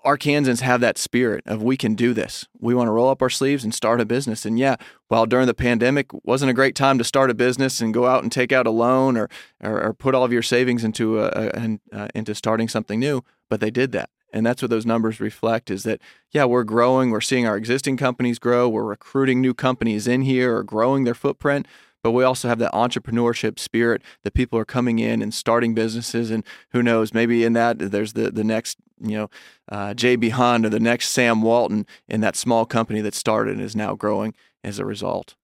Arkansans 0.05 0.61
have 0.61 0.81
that 0.81 0.99
spirit 0.99 1.45
of 1.47 1.63
we 1.63 1.77
can 1.77 1.95
do 1.95 2.13
this. 2.13 2.47
We 2.59 2.75
want 2.75 2.89
to 2.89 2.93
roll 2.93 3.09
up 3.09 3.23
our 3.23 3.31
sleeves 3.31 3.63
and 3.63 3.73
start 3.73 4.01
a 4.01 4.05
business. 4.05 4.45
And 4.45 4.59
yeah, 4.59 4.77
while 5.09 5.27
during 5.27 5.47
the 5.47 5.55
pandemic 5.55 6.09
wasn't 6.25 6.51
a 6.51 6.55
great 6.55 6.75
time 6.75 6.99
to 6.99 7.05
start 7.05 7.31
a 7.31 7.35
business 7.35 7.81
and 7.81 7.95
go 7.95 8.07
out 8.07 8.23
and 8.23 8.33
take 8.33 8.51
out 8.51 8.67
a 8.67 8.71
loan 8.71 9.17
or 9.17 9.29
or, 9.63 9.81
or 9.81 9.95
put 9.95 10.15
all 10.15 10.25
of 10.25 10.33
your 10.33 10.43
savings 10.43 10.83
into 10.83 11.21
a, 11.21 11.29
a, 11.29 11.79
uh, 11.93 12.09
into 12.15 12.35
starting 12.35 12.69
something 12.69 12.99
new, 12.99 13.23
but 13.53 13.61
they 13.61 13.71
did 13.71 13.93
that. 13.93 14.09
And 14.33 14.47
that's 14.47 14.63
what 14.63 14.71
those 14.71 14.87
numbers 14.87 15.21
reflect 15.21 15.71
is 15.71 15.83
that, 15.83 16.01
yeah, 16.31 16.47
we're 16.47 16.65
growing. 16.65 17.11
We're 17.11 17.21
seeing 17.21 17.47
our 17.47 17.55
existing 17.55 17.99
companies 17.99 18.39
grow. 18.39 18.67
We're 18.67 18.83
recruiting 18.83 19.43
new 19.43 19.53
companies 19.53 20.09
in 20.09 20.23
here 20.23 20.57
or 20.57 20.63
growing 20.63 21.05
their 21.05 21.13
footprint 21.13 21.69
but 22.03 22.11
we 22.11 22.25
also 22.25 22.49
have 22.49 22.59
that 22.59 22.73
entrepreneurship 22.73 23.61
spirit 23.61 24.03
that 24.25 24.35
people 24.35 24.59
are 24.59 24.65
coming 24.65 24.99
in 24.99 25.23
and 25.23 25.33
starting 25.33 25.73
businesses 25.73 26.33
and 26.33 26.43
who 26.71 26.83
knows 26.83 27.15
maybe 27.15 27.45
in 27.45 27.53
that 27.53 27.79
there's 27.79 28.15
the 28.15 28.29
the 28.33 28.43
next 28.43 28.79
you 29.01 29.17
know 29.17 29.31
uh, 29.69 29.95
J.B. 29.95 30.31
Hunt 30.31 30.67
or 30.67 30.69
the 30.69 30.81
next 30.81 31.11
Sam 31.11 31.43
Walton 31.43 31.87
in 32.09 32.21
that 32.23 32.35
small 32.35 32.67
company 32.67 33.03
that 33.03 33.15
started 33.15 33.55
and 33.55 33.63
is 33.63 33.77
now 33.77 33.95
growing 33.95 34.35
as 34.65 34.81
a 34.81 34.85
result. 34.85 35.37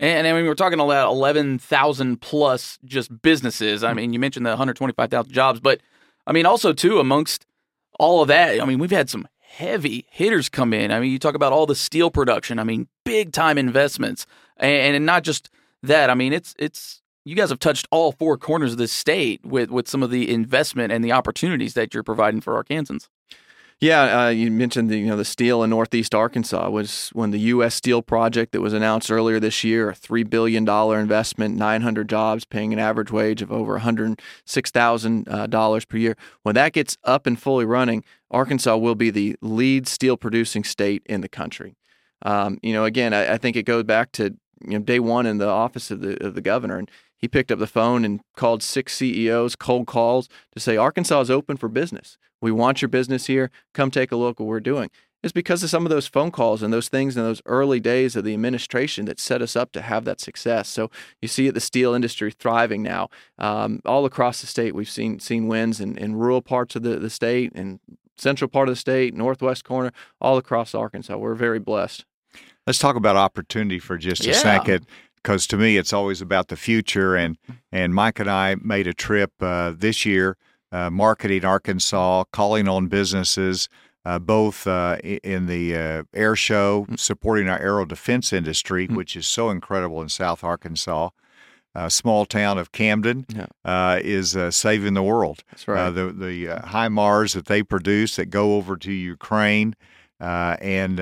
And 0.00 0.26
I 0.28 0.32
mean, 0.32 0.44
we're 0.44 0.54
talking 0.54 0.78
about 0.78 1.10
11,000 1.10 2.20
plus 2.20 2.78
just 2.84 3.20
businesses. 3.20 3.82
I 3.82 3.92
mm. 3.92 3.96
mean, 3.96 4.12
you 4.12 4.20
mentioned 4.20 4.46
the 4.46 4.50
125,000 4.50 5.32
jobs, 5.32 5.58
but 5.58 5.80
I 6.28 6.32
mean, 6.32 6.44
also, 6.44 6.74
too, 6.74 7.00
amongst 7.00 7.46
all 7.98 8.20
of 8.20 8.28
that, 8.28 8.60
I 8.60 8.66
mean, 8.66 8.78
we've 8.78 8.90
had 8.90 9.08
some 9.08 9.26
heavy 9.40 10.06
hitters 10.10 10.50
come 10.50 10.74
in. 10.74 10.92
I 10.92 11.00
mean, 11.00 11.10
you 11.10 11.18
talk 11.18 11.34
about 11.34 11.54
all 11.54 11.64
the 11.64 11.74
steel 11.74 12.10
production. 12.10 12.58
I 12.58 12.64
mean, 12.64 12.86
big 13.04 13.32
time 13.32 13.56
investments, 13.56 14.26
and, 14.58 14.94
and 14.94 15.06
not 15.06 15.24
just 15.24 15.48
that. 15.82 16.10
I 16.10 16.14
mean, 16.14 16.34
it's 16.34 16.54
it's 16.58 17.00
you 17.24 17.34
guys 17.34 17.48
have 17.48 17.58
touched 17.58 17.88
all 17.90 18.12
four 18.12 18.36
corners 18.36 18.72
of 18.72 18.78
this 18.78 18.92
state 18.92 19.44
with 19.44 19.70
with 19.70 19.88
some 19.88 20.02
of 20.02 20.10
the 20.10 20.30
investment 20.30 20.92
and 20.92 21.02
the 21.02 21.12
opportunities 21.12 21.72
that 21.74 21.94
you're 21.94 22.02
providing 22.02 22.42
for 22.42 22.62
Arkansans. 22.62 23.08
Yeah, 23.80 24.24
uh, 24.24 24.28
you 24.30 24.50
mentioned 24.50 24.90
the 24.90 24.98
you 24.98 25.06
know 25.06 25.16
the 25.16 25.24
steel 25.24 25.62
in 25.62 25.70
Northeast 25.70 26.12
Arkansas 26.12 26.68
was 26.68 27.10
when 27.12 27.30
the 27.30 27.38
U.S. 27.38 27.76
Steel 27.76 28.02
project 28.02 28.50
that 28.50 28.60
was 28.60 28.72
announced 28.72 29.08
earlier 29.08 29.38
this 29.38 29.62
year, 29.62 29.90
a 29.90 29.94
three 29.94 30.24
billion 30.24 30.64
dollar 30.64 30.98
investment, 30.98 31.54
900 31.54 32.08
jobs, 32.08 32.44
paying 32.44 32.72
an 32.72 32.80
average 32.80 33.12
wage 33.12 33.40
of 33.40 33.52
over 33.52 33.74
106 33.74 34.70
thousand 34.72 35.28
uh, 35.28 35.46
dollars 35.46 35.84
per 35.84 35.96
year. 35.96 36.16
When 36.42 36.56
that 36.56 36.72
gets 36.72 36.96
up 37.04 37.24
and 37.24 37.40
fully 37.40 37.64
running, 37.64 38.02
Arkansas 38.32 38.76
will 38.76 38.96
be 38.96 39.10
the 39.10 39.36
lead 39.42 39.86
steel 39.86 40.16
producing 40.16 40.64
state 40.64 41.02
in 41.06 41.20
the 41.20 41.28
country. 41.28 41.76
Um, 42.22 42.58
you 42.64 42.72
know, 42.72 42.84
again, 42.84 43.14
I, 43.14 43.34
I 43.34 43.38
think 43.38 43.56
it 43.56 43.62
goes 43.62 43.84
back 43.84 44.10
to 44.12 44.36
you 44.60 44.72
know 44.72 44.80
day 44.80 44.98
one 44.98 45.24
in 45.24 45.38
the 45.38 45.46
office 45.46 45.92
of 45.92 46.00
the 46.00 46.20
of 46.26 46.34
the 46.34 46.40
governor, 46.40 46.78
and 46.78 46.90
he 47.18 47.28
picked 47.28 47.50
up 47.50 47.58
the 47.58 47.66
phone 47.66 48.04
and 48.04 48.20
called 48.36 48.62
six 48.62 48.94
CEOs, 48.96 49.56
cold 49.56 49.86
calls 49.86 50.28
to 50.54 50.60
say 50.60 50.76
Arkansas 50.76 51.20
is 51.20 51.30
open 51.30 51.56
for 51.56 51.68
business. 51.68 52.16
We 52.40 52.52
want 52.52 52.80
your 52.80 52.88
business 52.88 53.26
here. 53.26 53.50
Come 53.74 53.90
take 53.90 54.12
a 54.12 54.16
look 54.16 54.38
what 54.38 54.46
we're 54.46 54.60
doing. 54.60 54.90
It's 55.22 55.32
because 55.32 55.64
of 55.64 55.70
some 55.70 55.84
of 55.84 55.90
those 55.90 56.06
phone 56.06 56.30
calls 56.30 56.62
and 56.62 56.72
those 56.72 56.88
things 56.88 57.16
in 57.16 57.24
those 57.24 57.42
early 57.44 57.80
days 57.80 58.14
of 58.14 58.24
the 58.24 58.34
administration 58.34 59.06
that 59.06 59.18
set 59.18 59.42
us 59.42 59.56
up 59.56 59.72
to 59.72 59.82
have 59.82 60.04
that 60.04 60.20
success. 60.20 60.68
So 60.68 60.92
you 61.20 61.26
see 61.26 61.50
the 61.50 61.60
steel 61.60 61.92
industry 61.92 62.30
thriving 62.30 62.84
now. 62.84 63.08
Um, 63.36 63.80
all 63.84 64.04
across 64.04 64.40
the 64.40 64.46
state, 64.46 64.76
we've 64.76 64.88
seen 64.88 65.18
seen 65.18 65.48
wins 65.48 65.80
in, 65.80 65.98
in 65.98 66.14
rural 66.14 66.40
parts 66.40 66.76
of 66.76 66.84
the, 66.84 67.00
the 67.00 67.10
state 67.10 67.50
and 67.56 67.80
central 68.16 68.48
part 68.48 68.68
of 68.68 68.72
the 68.72 68.80
state, 68.80 69.12
northwest 69.12 69.64
corner, 69.64 69.92
all 70.20 70.38
across 70.38 70.72
Arkansas. 70.72 71.16
We're 71.16 71.34
very 71.34 71.58
blessed. 71.58 72.04
Let's 72.66 72.78
talk 72.78 72.96
about 72.96 73.16
opportunity 73.16 73.78
for 73.78 73.96
just 73.96 74.24
a 74.24 74.28
yeah. 74.28 74.34
second, 74.34 74.86
because 75.22 75.46
to 75.48 75.56
me 75.56 75.76
it's 75.76 75.92
always 75.92 76.20
about 76.20 76.48
the 76.48 76.56
future. 76.56 77.14
And 77.14 77.36
and 77.70 77.94
Mike 77.94 78.18
and 78.20 78.30
I 78.30 78.56
made 78.60 78.86
a 78.86 78.94
trip 78.94 79.32
uh, 79.40 79.72
this 79.76 80.04
year, 80.04 80.36
uh, 80.72 80.90
marketing 80.90 81.44
Arkansas, 81.44 82.24
calling 82.32 82.68
on 82.68 82.88
businesses. 82.88 83.68
uh, 84.08 84.18
both 84.18 84.66
uh, 84.66 84.96
in 85.02 85.46
the 85.46 85.76
uh, 85.76 86.02
air 86.14 86.34
show, 86.34 86.86
mm. 86.88 86.98
supporting 86.98 87.46
our 87.46 87.58
aero 87.58 87.84
defense 87.84 88.32
industry, 88.32 88.86
mm-hmm. 88.86 88.96
which 88.96 89.14
is 89.14 89.26
so 89.26 89.50
incredible 89.50 90.00
in 90.00 90.08
South 90.08 90.42
Arkansas. 90.42 91.10
Uh, 91.74 91.90
small 91.90 92.24
town 92.24 92.56
of 92.56 92.72
Camden 92.72 93.26
yeah. 93.28 93.46
uh, 93.64 94.00
is 94.02 94.34
uh, 94.34 94.50
saving 94.50 94.94
the 94.94 95.02
world. 95.02 95.44
That's 95.50 95.68
right. 95.68 95.90
the 95.90 96.10
the 96.10 96.46
HIMARS 96.46 97.34
that 97.34 97.44
they 97.44 97.62
produce 97.62 98.16
that 98.16 98.30
go 98.30 98.56
over 98.56 98.76
to 98.78 98.90
Ukraine 98.90 99.76
and 100.18 100.98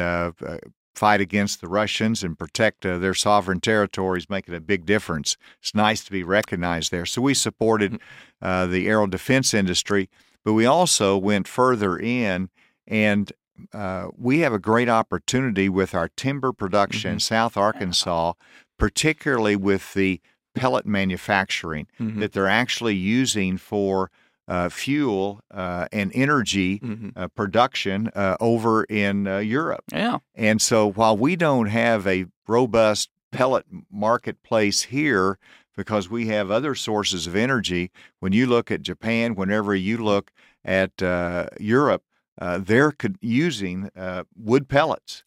fight 0.97 1.21
against 1.21 1.61
the 1.61 1.69
Russians 1.69 2.25
and 2.25 2.39
protect 2.39 2.87
uh, 2.87 2.99
their 2.99 3.15
sovereign 3.15 3.61
territories, 3.61 4.31
making 4.31 4.55
a 4.55 4.61
big 4.61 4.87
difference. 4.87 5.37
It's 5.61 5.75
nice 5.75 6.03
to 6.05 6.11
be 6.11 6.25
recognized 6.25 6.91
there. 6.91 7.07
So 7.07 7.23
we 7.23 7.35
supported 7.35 7.93
mm. 7.93 8.01
uh, 8.41 8.67
the 8.67 8.89
aero 8.89 9.07
defense 9.07 9.53
industry, 9.53 10.09
but 10.45 10.55
we 10.55 10.65
also 10.67 11.17
went 11.17 11.47
further 11.47 11.99
in 11.99 12.49
and 12.87 13.33
uh, 13.73 14.09
we 14.17 14.41
have 14.41 14.53
a 14.53 14.59
great 14.59 14.89
opportunity 14.89 15.69
with 15.69 15.95
our 15.95 16.09
timber 16.09 16.53
production 16.53 17.09
mm-hmm. 17.09 17.17
in 17.17 17.21
South 17.21 17.57
Arkansas, 17.57 18.35
particularly 18.79 19.57
with 19.57 19.95
the 19.95 20.21
pellet 20.55 20.87
manufacturing 20.87 21.87
mm-hmm. 22.01 22.21
that 22.21 22.33
they're 22.33 22.49
actually 22.49 22.95
using 22.95 23.57
for 23.57 24.11
uh, 24.49 24.69
fuel 24.69 25.41
uh, 25.51 25.87
and 25.93 26.11
energy 26.15 26.79
mm-hmm. 26.79 27.09
uh, 27.17 27.29
production 27.29 28.09
uh, 28.15 28.37
over 28.41 28.85
in 28.85 29.27
uh, 29.27 29.39
Europe. 29.39 29.85
Yeah. 29.93 30.19
And 30.35 30.63
so 30.63 30.91
while 30.93 31.17
we 31.17 31.37
don't 31.37 31.67
have 31.67 32.07
a 32.07 32.27
robust 32.47 33.11
pellet 33.33 33.67
marketplace 33.91 34.85
here 34.85 35.39
because 35.77 36.09
we 36.09 36.29
have 36.29 36.51
other 36.51 36.75
sources 36.75 37.27
of 37.27 37.37
energy, 37.37 37.91
when 38.21 38.33
you 38.33 38.47
look 38.47 38.71
at 38.71 38.83
Japan, 38.83 39.35
whenever 39.35 39.75
you 39.75 39.99
look 39.99 40.31
at 40.65 41.03
uh, 41.03 41.47
Europe, 41.61 42.03
they're 42.39 42.93
using 43.21 43.91
wood 44.35 44.69
pellets 44.69 45.25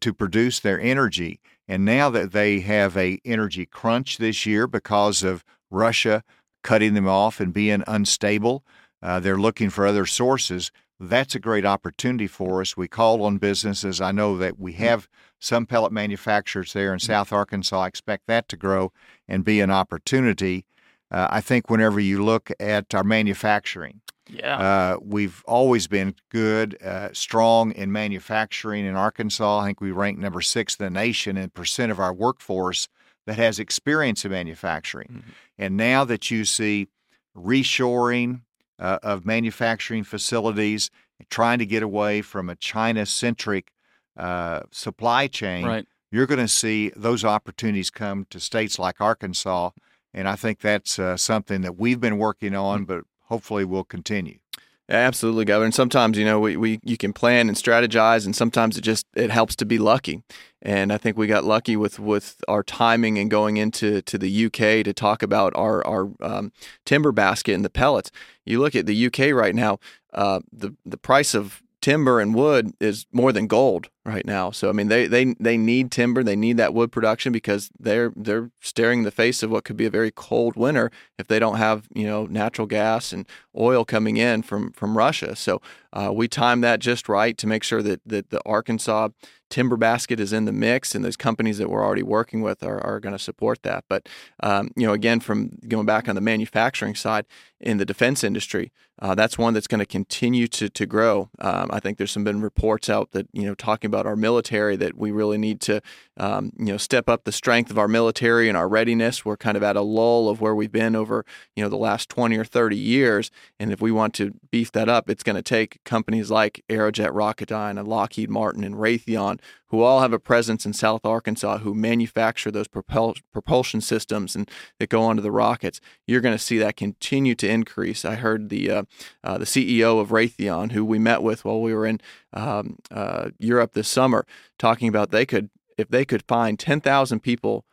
to 0.00 0.12
produce 0.12 0.60
their 0.60 0.80
energy. 0.80 1.40
And 1.68 1.84
now 1.84 2.10
that 2.10 2.32
they 2.32 2.60
have 2.60 2.96
a 2.96 3.18
energy 3.24 3.64
crunch 3.64 4.18
this 4.18 4.44
year 4.44 4.66
because 4.66 5.22
of 5.22 5.44
Russia 5.70 6.22
cutting 6.66 6.94
them 6.94 7.08
off 7.08 7.38
and 7.38 7.52
being 7.52 7.84
unstable. 7.86 8.64
Uh, 9.00 9.20
they're 9.20 9.38
looking 9.38 9.70
for 9.70 9.86
other 9.86 10.04
sources. 10.04 10.72
That's 10.98 11.36
a 11.36 11.38
great 11.38 11.64
opportunity 11.64 12.26
for 12.26 12.60
us. 12.60 12.76
We 12.76 12.88
call 12.88 13.22
on 13.22 13.38
businesses. 13.38 14.00
I 14.00 14.10
know 14.10 14.36
that 14.38 14.58
we 14.58 14.72
have 14.72 15.08
some 15.38 15.64
pellet 15.64 15.92
manufacturers 15.92 16.72
there 16.72 16.92
in 16.92 16.98
South 16.98 17.32
Arkansas. 17.32 17.78
I 17.78 17.86
expect 17.86 18.26
that 18.26 18.48
to 18.48 18.56
grow 18.56 18.92
and 19.28 19.44
be 19.44 19.60
an 19.60 19.70
opportunity. 19.70 20.66
Uh, 21.08 21.28
I 21.30 21.40
think 21.40 21.70
whenever 21.70 22.00
you 22.00 22.24
look 22.24 22.50
at 22.58 22.92
our 22.96 23.04
manufacturing, 23.04 24.00
yeah, 24.28 24.58
uh, 24.58 24.96
we've 25.00 25.44
always 25.46 25.86
been 25.86 26.16
good, 26.30 26.82
uh, 26.82 27.10
strong 27.12 27.70
in 27.72 27.92
manufacturing 27.92 28.84
in 28.84 28.96
Arkansas. 28.96 29.60
I 29.60 29.66
think 29.66 29.80
we 29.80 29.92
rank 29.92 30.18
number 30.18 30.40
six 30.40 30.74
in 30.74 30.84
the 30.84 30.90
nation 30.90 31.36
in 31.36 31.50
percent 31.50 31.92
of 31.92 32.00
our 32.00 32.12
workforce 32.12 32.88
that 33.26 33.36
has 33.36 33.58
experience 33.58 34.24
in 34.24 34.30
manufacturing. 34.30 35.08
Mm-hmm. 35.08 35.30
And 35.58 35.76
now 35.76 36.04
that 36.04 36.30
you 36.30 36.44
see 36.44 36.88
reshoring 37.36 38.42
uh, 38.78 38.98
of 39.02 39.26
manufacturing 39.26 40.04
facilities, 40.04 40.90
trying 41.30 41.58
to 41.58 41.66
get 41.66 41.82
away 41.82 42.22
from 42.22 42.48
a 42.48 42.56
China 42.56 43.04
centric 43.06 43.72
uh, 44.16 44.62
supply 44.70 45.26
chain, 45.26 45.66
right. 45.66 45.86
you're 46.10 46.26
going 46.26 46.40
to 46.40 46.48
see 46.48 46.92
those 46.96 47.24
opportunities 47.24 47.90
come 47.90 48.26
to 48.30 48.40
states 48.40 48.78
like 48.78 49.00
Arkansas. 49.00 49.70
And 50.14 50.28
I 50.28 50.36
think 50.36 50.60
that's 50.60 50.98
uh, 50.98 51.16
something 51.16 51.60
that 51.62 51.76
we've 51.76 52.00
been 52.00 52.18
working 52.18 52.54
on, 52.54 52.80
mm-hmm. 52.80 52.84
but 52.86 53.04
hopefully 53.24 53.64
will 53.64 53.84
continue. 53.84 54.38
Absolutely, 54.88 55.44
Governor. 55.44 55.66
And 55.66 55.74
sometimes, 55.74 56.16
you 56.16 56.24
know, 56.24 56.38
we, 56.38 56.56
we 56.56 56.78
you 56.84 56.96
can 56.96 57.12
plan 57.12 57.48
and 57.48 57.56
strategize, 57.56 58.24
and 58.24 58.36
sometimes 58.36 58.78
it 58.78 58.82
just 58.82 59.04
it 59.16 59.30
helps 59.30 59.56
to 59.56 59.64
be 59.64 59.78
lucky. 59.78 60.22
And 60.62 60.92
I 60.92 60.98
think 60.98 61.16
we 61.16 61.26
got 61.26 61.44
lucky 61.44 61.76
with 61.76 61.98
with 61.98 62.36
our 62.46 62.62
timing 62.62 63.18
and 63.18 63.28
going 63.28 63.56
into 63.56 64.00
to 64.02 64.16
the 64.16 64.46
UK 64.46 64.84
to 64.84 64.92
talk 64.92 65.24
about 65.24 65.52
our 65.56 65.84
our 65.84 66.10
um, 66.20 66.52
timber 66.84 67.10
basket 67.10 67.54
and 67.54 67.64
the 67.64 67.70
pellets. 67.70 68.12
You 68.44 68.60
look 68.60 68.76
at 68.76 68.86
the 68.86 69.06
UK 69.06 69.34
right 69.34 69.56
now, 69.56 69.80
uh, 70.14 70.40
the 70.52 70.76
the 70.84 70.98
price 70.98 71.34
of 71.34 71.62
timber 71.80 72.20
and 72.20 72.32
wood 72.32 72.72
is 72.80 73.06
more 73.12 73.32
than 73.32 73.48
gold 73.48 73.88
right 74.06 74.24
now. 74.24 74.50
So 74.50 74.68
I 74.68 74.72
mean, 74.72 74.88
they 74.88 75.06
they 75.06 75.34
they 75.40 75.58
need 75.58 75.90
timber, 75.90 76.22
they 76.22 76.36
need 76.36 76.56
that 76.58 76.72
wood 76.72 76.92
production 76.92 77.32
because 77.32 77.70
they're 77.78 78.12
they're 78.14 78.50
staring 78.60 79.00
in 79.00 79.04
the 79.04 79.10
face 79.10 79.42
of 79.42 79.50
what 79.50 79.64
could 79.64 79.76
be 79.76 79.86
a 79.86 79.90
very 79.90 80.10
cold 80.10 80.56
winter 80.56 80.90
if 81.18 81.26
they 81.26 81.38
don't 81.38 81.56
have 81.56 81.88
you 81.94 82.06
know 82.06 82.26
natural 82.26 82.66
gas 82.66 83.12
and 83.12 83.26
oil 83.56 83.84
coming 83.84 84.16
in 84.16 84.42
from 84.42 84.72
from 84.72 84.96
Russia. 84.96 85.34
So 85.34 85.60
uh, 85.92 86.12
we 86.14 86.28
timed 86.28 86.62
that 86.62 86.78
just 86.80 87.08
right 87.08 87.36
to 87.36 87.46
make 87.46 87.64
sure 87.64 87.82
that 87.82 88.00
that 88.06 88.30
the 88.30 88.40
Arkansas 88.46 89.08
timber 89.48 89.76
basket 89.76 90.18
is 90.20 90.32
in 90.32 90.44
the 90.44 90.52
mix, 90.52 90.94
and 90.94 91.04
those 91.04 91.16
companies 91.16 91.58
that 91.58 91.70
we're 91.70 91.84
already 91.84 92.02
working 92.02 92.42
with 92.42 92.62
are, 92.62 92.80
are 92.84 93.00
going 93.00 93.14
to 93.14 93.18
support 93.18 93.62
that. 93.62 93.84
But 93.88 94.08
um, 94.40 94.70
you 94.76 94.86
know, 94.86 94.92
again, 94.92 95.20
from 95.20 95.58
going 95.68 95.86
back 95.86 96.08
on 96.08 96.14
the 96.14 96.20
manufacturing 96.20 96.94
side 96.94 97.26
in 97.60 97.78
the 97.78 97.84
defense 97.84 98.22
industry, 98.22 98.72
uh, 99.00 99.14
that's 99.14 99.38
one 99.38 99.54
that's 99.54 99.66
going 99.66 99.78
to 99.78 99.86
continue 99.86 100.46
to 100.48 100.68
to 100.68 100.86
grow. 100.86 101.30
Um, 101.38 101.70
I 101.72 101.80
think 101.80 101.98
there's 101.98 102.12
some 102.12 102.24
been 102.24 102.40
reports 102.40 102.90
out 102.90 103.12
that 103.12 103.28
you 103.32 103.44
know 103.44 103.54
talking 103.54 103.88
about 103.88 103.95
our 104.04 104.16
military 104.16 104.74
that 104.76 104.98
we 104.98 105.12
really 105.12 105.38
need 105.38 105.60
to 105.62 105.80
um, 106.18 106.52
you 106.58 106.66
know 106.66 106.76
step 106.76 107.08
up 107.08 107.24
the 107.24 107.32
strength 107.32 107.70
of 107.70 107.78
our 107.78 107.86
military 107.86 108.48
and 108.48 108.58
our 108.58 108.68
readiness. 108.68 109.24
We're 109.24 109.36
kind 109.36 109.56
of 109.56 109.62
at 109.62 109.76
a 109.76 109.80
lull 109.80 110.28
of 110.28 110.40
where 110.40 110.54
we've 110.54 110.72
been 110.72 110.96
over 110.96 111.24
you 111.54 111.62
know 111.62 111.70
the 111.70 111.76
last 111.76 112.08
20 112.08 112.36
or 112.36 112.44
30 112.44 112.76
years, 112.76 113.30
and 113.60 113.72
if 113.72 113.80
we 113.80 113.92
want 113.92 114.12
to 114.14 114.34
beef 114.50 114.72
that 114.72 114.88
up, 114.88 115.08
it's 115.08 115.22
going 115.22 115.36
to 115.36 115.42
take 115.42 115.82
companies 115.84 116.30
like 116.30 116.64
Aerojet 116.68 117.12
Rocketdyne 117.12 117.78
and 117.78 117.86
Lockheed 117.86 118.28
Martin 118.28 118.64
and 118.64 118.74
Raytheon 118.74 119.38
who 119.68 119.82
all 119.82 120.00
have 120.00 120.12
a 120.12 120.18
presence 120.18 120.64
in 120.64 120.72
South 120.72 121.04
Arkansas, 121.04 121.58
who 121.58 121.74
manufacture 121.74 122.50
those 122.50 122.68
propul- 122.68 123.20
propulsion 123.32 123.80
systems 123.80 124.36
and 124.36 124.48
that 124.78 124.88
go 124.88 125.02
onto 125.02 125.22
the 125.22 125.32
rockets. 125.32 125.80
You're 126.06 126.20
going 126.20 126.36
to 126.36 126.42
see 126.42 126.58
that 126.58 126.76
continue 126.76 127.34
to 127.34 127.48
increase. 127.48 128.04
I 128.04 128.14
heard 128.14 128.48
the 128.48 128.70
uh, 128.70 128.82
uh, 129.24 129.38
the 129.38 129.44
CEO 129.44 130.00
of 130.00 130.10
Raytheon, 130.10 130.72
who 130.72 130.84
we 130.84 130.98
met 130.98 131.22
with 131.22 131.44
while 131.44 131.60
we 131.60 131.74
were 131.74 131.86
in 131.86 132.00
um, 132.36 132.76
uh, 132.90 133.30
Europe 133.38 133.72
this 133.72 133.88
summer, 133.88 134.26
talking 134.58 134.88
about 134.88 135.10
they 135.10 135.26
could 135.26 135.50
if 135.76 135.88
they 135.88 136.04
could 136.06 136.22
find 136.22 136.58
10,000 136.58 137.20
people 137.20 137.66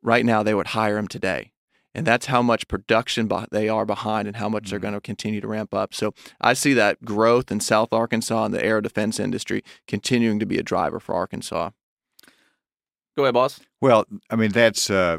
right 0.00 0.24
now, 0.24 0.44
they 0.44 0.54
would 0.54 0.68
hire 0.68 0.94
them 0.94 1.08
today 1.08 1.52
and 1.98 2.06
that's 2.06 2.26
how 2.26 2.42
much 2.42 2.68
production 2.68 3.28
they 3.50 3.68
are 3.68 3.84
behind 3.84 4.28
and 4.28 4.36
how 4.36 4.48
much 4.48 4.64
mm-hmm. 4.64 4.70
they're 4.70 4.78
going 4.78 4.94
to 4.94 5.00
continue 5.00 5.40
to 5.40 5.48
ramp 5.48 5.74
up. 5.74 5.92
So 5.92 6.14
I 6.40 6.52
see 6.52 6.72
that 6.74 7.04
growth 7.04 7.50
in 7.50 7.58
South 7.58 7.92
Arkansas 7.92 8.44
and 8.44 8.54
the 8.54 8.64
air 8.64 8.80
defense 8.80 9.18
industry 9.18 9.64
continuing 9.88 10.38
to 10.38 10.46
be 10.46 10.58
a 10.58 10.62
driver 10.62 11.00
for 11.00 11.14
Arkansas. 11.14 11.70
Go 13.16 13.24
ahead, 13.24 13.34
boss. 13.34 13.58
Well, 13.80 14.06
I 14.30 14.36
mean 14.36 14.52
that's 14.52 14.90
uh, 14.90 15.18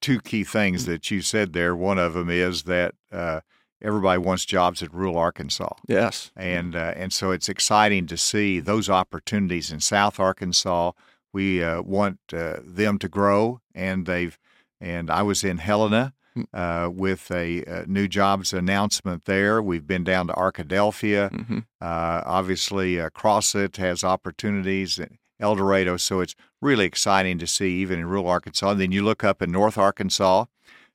two 0.00 0.20
key 0.20 0.42
things 0.42 0.82
mm-hmm. 0.82 0.92
that 0.92 1.10
you 1.12 1.20
said 1.20 1.52
there. 1.52 1.76
One 1.76 1.98
of 1.98 2.14
them 2.14 2.28
is 2.28 2.64
that 2.64 2.94
uh, 3.12 3.40
everybody 3.82 4.18
wants 4.18 4.44
jobs 4.44 4.82
in 4.82 4.88
rural 4.92 5.16
Arkansas. 5.16 5.74
Yes, 5.88 6.30
and 6.36 6.74
uh, 6.74 6.94
and 6.96 7.12
so 7.12 7.30
it's 7.30 7.48
exciting 7.48 8.06
to 8.06 8.16
see 8.16 8.60
those 8.60 8.88
opportunities 8.88 9.70
in 9.70 9.80
South 9.80 10.20
Arkansas. 10.20 10.92
We 11.32 11.62
uh, 11.62 11.82
want 11.82 12.18
uh, 12.32 12.56
them 12.64 12.98
to 12.98 13.08
grow, 13.08 13.60
and 13.74 14.06
they've 14.06 14.38
and 14.80 15.10
I 15.10 15.22
was 15.22 15.44
in 15.44 15.58
Helena 15.58 16.14
hmm. 16.34 16.42
uh, 16.54 16.88
with 16.90 17.30
a, 17.30 17.62
a, 17.64 17.86
new 17.86 18.08
jobs 18.08 18.52
announcement 18.52 19.26
there. 19.26 19.62
We've 19.62 19.86
been 19.86 20.04
down 20.04 20.28
to 20.28 20.32
Arkadelphia. 20.32 21.30
Mm-hmm. 21.30 21.58
Uh, 21.80 22.22
obviously, 22.24 23.00
uh, 23.00 23.10
Crossett 23.10 23.76
has 23.76 24.02
opportunities. 24.04 25.00
El 25.38 25.54
Dorado, 25.54 25.96
so 25.96 26.20
it's 26.20 26.34
really 26.60 26.84
exciting 26.84 27.38
to 27.38 27.46
see 27.46 27.80
even 27.80 27.98
in 27.98 28.04
rural 28.04 28.28
Arkansas. 28.28 28.72
And 28.72 28.80
then 28.80 28.92
you 28.92 29.02
look 29.02 29.24
up 29.24 29.40
in 29.40 29.50
North 29.50 29.78
Arkansas, 29.78 30.44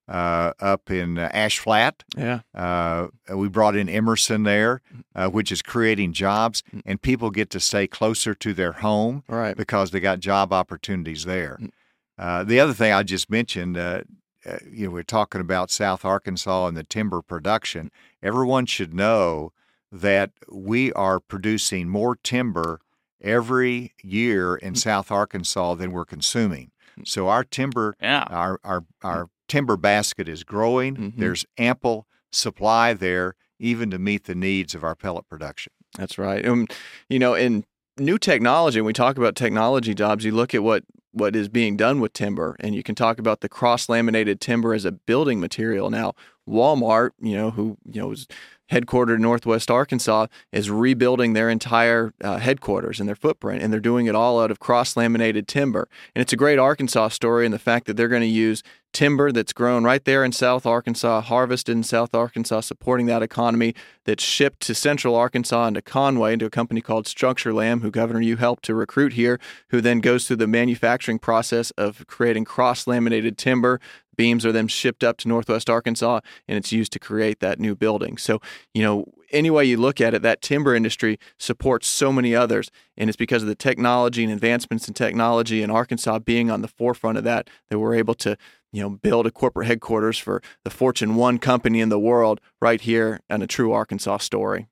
uh, 0.08 0.54
up 0.60 0.92
in 0.92 1.18
uh, 1.18 1.30
Ash 1.34 1.60
Flat. 1.60 2.04
Yeah. 2.18 2.42
Uh, 2.54 3.08
we 3.34 3.50
brought 3.50 3.76
in 3.76 3.90
Emerson 3.90 4.44
there, 4.44 4.82
uh, 5.16 5.30
which 5.30 5.52
is 5.52 5.62
creating 5.62 6.14
jobs, 6.14 6.64
mm. 6.74 6.82
and 6.86 7.02
people 7.02 7.32
get 7.32 7.50
to 7.52 7.60
stay 7.60 7.88
closer 7.88 8.34
to 8.36 8.54
their 8.54 8.74
home 8.74 9.24
right. 9.28 9.58
because 9.58 9.92
they 9.92 10.00
got 10.00 10.20
job 10.20 10.54
opportunities 10.54 11.26
there. 11.26 11.58
Mm. 11.62 11.72
Uh, 12.18 12.44
the 12.44 12.60
other 12.60 12.74
thing 12.74 12.94
I 12.94 13.04
just 13.04 13.30
mentioned, 13.30 13.78
uh, 13.78 14.02
uh, 14.46 14.58
you 14.70 14.86
know, 14.86 14.92
we're 14.92 15.04
talking 15.04 15.42
about 15.42 15.72
South 15.72 16.06
Arkansas 16.06 16.68
and 16.68 16.78
the 16.78 16.84
timber 16.84 17.22
production. 17.22 17.92
Everyone 18.22 18.66
should 18.66 18.94
know 18.94 19.52
that 19.92 20.32
we 20.52 20.94
are 20.94 21.20
producing 21.20 21.90
more 21.90 22.16
timber 22.16 22.80
every 23.22 23.94
year 24.04 24.56
in 24.56 24.74
mm. 24.74 24.78
South 24.78 25.12
Arkansas 25.12 25.76
than 25.76 25.92
we're 25.92 26.06
consuming. 26.06 26.72
So 27.04 27.28
our 27.28 27.44
timber, 27.44 27.98
yeah. 28.02 28.26
our 28.30 28.60
our 28.64 28.86
our 29.04 29.30
timber 29.48 29.78
basket 29.78 30.28
is 30.28 30.44
growing. 30.44 30.96
Mm-hmm. 30.96 31.20
There's 31.20 31.46
ample 31.58 32.08
supply 32.32 32.94
there, 32.94 33.36
even 33.60 33.92
to 33.92 34.00
meet 34.00 34.26
the 34.26 34.36
needs 34.36 34.76
of 34.76 34.84
our 34.84 34.96
pellet 34.96 35.28
production. 35.30 35.72
That's 35.98 36.18
right. 36.18 36.46
Um, 36.46 36.68
you 37.10 37.20
know, 37.20 37.34
in 37.34 37.66
new 37.98 38.18
technology, 38.18 38.82
when 38.82 38.88
we 38.88 38.94
talk 38.94 39.18
about 39.18 39.36
technology 39.36 39.94
jobs, 39.94 40.26
you 40.26 40.32
look 40.32 40.54
at 40.54 40.64
what 40.64 40.84
what 41.16 41.34
is 41.34 41.48
being 41.48 41.78
done 41.78 42.02
with 42.02 42.12
timber. 42.12 42.58
And 42.60 42.76
you 42.76 42.84
can 42.84 42.94
talk 42.94 43.20
about 43.20 43.40
the 43.40 43.48
cross 43.48 43.88
laminated 43.88 44.42
timber 44.42 44.74
as 44.74 44.84
a 44.84 44.92
building 44.92 45.40
material. 45.40 45.90
Now, 45.90 46.14
Walmart, 46.48 47.12
you 47.22 47.38
know, 47.38 47.52
who, 47.52 47.78
you 47.90 48.02
know, 48.02 48.12
is 48.12 48.28
headquartered 48.70 49.16
in 49.16 49.22
Northwest 49.22 49.72
Arkansas, 49.72 50.28
is 50.52 50.70
rebuilding 50.70 51.32
their 51.32 51.50
entire 51.50 52.14
uh, 52.22 52.38
headquarters 52.38 53.00
and 53.00 53.08
their 53.08 53.16
footprint, 53.16 53.64
and 53.64 53.72
they're 53.72 53.80
doing 53.80 54.08
it 54.08 54.16
all 54.16 54.42
out 54.42 54.52
of 54.52 54.60
cross 54.60 54.98
laminated 54.98 55.48
timber. 55.48 55.88
And 56.14 56.22
it's 56.22 56.34
a 56.34 56.38
great 56.38 56.60
Arkansas 56.60 57.10
story 57.10 57.46
and 57.46 57.54
the 57.54 57.60
fact 57.60 57.86
that 57.86 57.96
they're 57.96 58.10
going 58.10 58.22
to 58.22 58.28
use 58.28 58.62
timber 58.96 59.30
that's 59.30 59.52
grown 59.52 59.84
right 59.84 60.06
there 60.06 60.24
in 60.24 60.32
South 60.32 60.66
Arkansas, 60.66 61.20
harvested 61.20 61.76
in 61.76 61.84
South 61.84 62.16
Arkansas, 62.16 62.62
supporting 62.62 63.08
that 63.08 63.22
economy, 63.22 63.76
that's 64.06 64.24
shipped 64.24 64.62
to 64.62 64.74
Central 64.74 65.16
Arkansas 65.16 65.68
and 65.68 65.76
to 65.76 65.82
Conway 65.82 66.32
into 66.32 66.46
a 66.46 66.50
company 66.50 66.80
called 66.80 67.06
Structurlam, 67.06 67.82
who 67.82 67.92
Governor 67.92 68.22
you 68.22 68.38
helped 68.38 68.64
to 68.64 68.74
recruit 68.74 69.14
here, 69.14 69.38
who 69.70 69.82
then 69.82 70.00
goes 70.00 70.26
through 70.26 70.38
the 70.38 70.48
manufacturing 70.48 71.20
process 71.20 71.72
of 71.72 72.08
creating 72.08 72.46
cross 72.46 72.88
laminated 72.88 73.38
timber. 73.38 73.82
Beams 74.16 74.46
are 74.46 74.54
then 74.54 74.70
shipped 74.70 75.04
up 75.04 75.18
to 75.18 75.28
Northwest 75.28 75.70
Arkansas 75.70 76.22
and 76.48 76.58
it's 76.58 76.72
used 76.72 76.94
to 76.94 77.00
create 77.00 77.42
that 77.42 77.60
new 77.60 77.76
building. 77.76 78.18
So, 78.18 78.40
you 78.74 78.82
know, 78.82 79.04
any 79.32 79.50
way 79.50 79.66
you 79.66 79.76
look 79.76 80.00
at 80.00 80.14
it, 80.14 80.22
that 80.22 80.42
timber 80.42 80.74
industry 80.74 81.20
supports 81.38 81.88
so 81.88 82.14
many 82.14 82.34
others. 82.34 82.72
And 82.96 83.10
it's 83.10 83.18
because 83.18 83.42
of 83.42 83.50
the 83.50 83.56
technology 83.56 84.24
and 84.24 84.32
advancements 84.32 84.88
in 84.88 84.94
technology 84.94 85.62
in 85.62 85.70
Arkansas 85.70 86.20
being 86.20 86.50
on 86.50 86.62
the 86.62 86.70
forefront 86.70 87.18
of 87.18 87.26
that 87.26 87.50
that 87.70 87.78
we're 87.78 87.96
able 87.96 88.14
to 88.16 88.38
you 88.76 88.82
know, 88.82 88.90
build 88.90 89.26
a 89.26 89.32
corporate 89.32 89.68
headquarters 89.68 90.18
for 90.18 90.42
the 90.66 90.70
Fortune 90.70 91.16
1 91.16 91.38
company 91.38 91.80
in 91.80 91.88
the 91.88 91.98
world 91.98 92.42
right 92.62 92.82
here 92.82 93.22
in 93.30 93.42
a 93.42 93.48
true 93.48 93.72
Arkansas 93.72 94.18
story. 94.18 94.68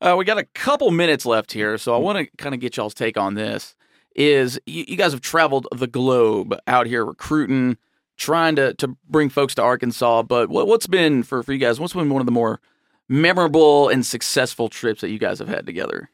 Uh, 0.00 0.16
we 0.18 0.24
got 0.24 0.38
a 0.38 0.44
couple 0.44 0.90
minutes 0.90 1.24
left 1.24 1.52
here, 1.52 1.78
so 1.78 1.94
I 1.94 1.98
want 1.98 2.18
to 2.18 2.36
kind 2.36 2.52
of 2.52 2.60
get 2.60 2.76
y'all's 2.76 2.94
take 2.94 3.16
on 3.16 3.34
this. 3.34 3.76
Is 4.16 4.58
you, 4.66 4.84
you, 4.88 4.96
guys 4.96 5.12
have 5.12 5.20
traveled 5.20 5.68
the 5.70 5.86
globe 5.86 6.58
out 6.66 6.88
here 6.88 7.04
recruiting, 7.04 7.76
trying 8.16 8.56
to 8.56 8.74
to 8.74 8.96
bring 9.08 9.28
folks 9.28 9.54
to 9.54 9.62
Arkansas, 9.62 10.24
but 10.24 10.48
what, 10.48 10.66
what's 10.66 10.88
been 10.88 11.22
for 11.22 11.44
for 11.44 11.52
you 11.52 11.58
guys? 11.60 11.78
What's 11.78 11.94
been 11.94 12.10
one 12.10 12.20
of 12.20 12.26
the 12.26 12.32
more 12.32 12.60
memorable 13.08 13.88
and 13.88 14.04
successful 14.04 14.68
trips 14.68 15.00
that 15.02 15.10
you 15.10 15.20
guys 15.20 15.38
have 15.38 15.48
had 15.48 15.64
together? 15.64 16.10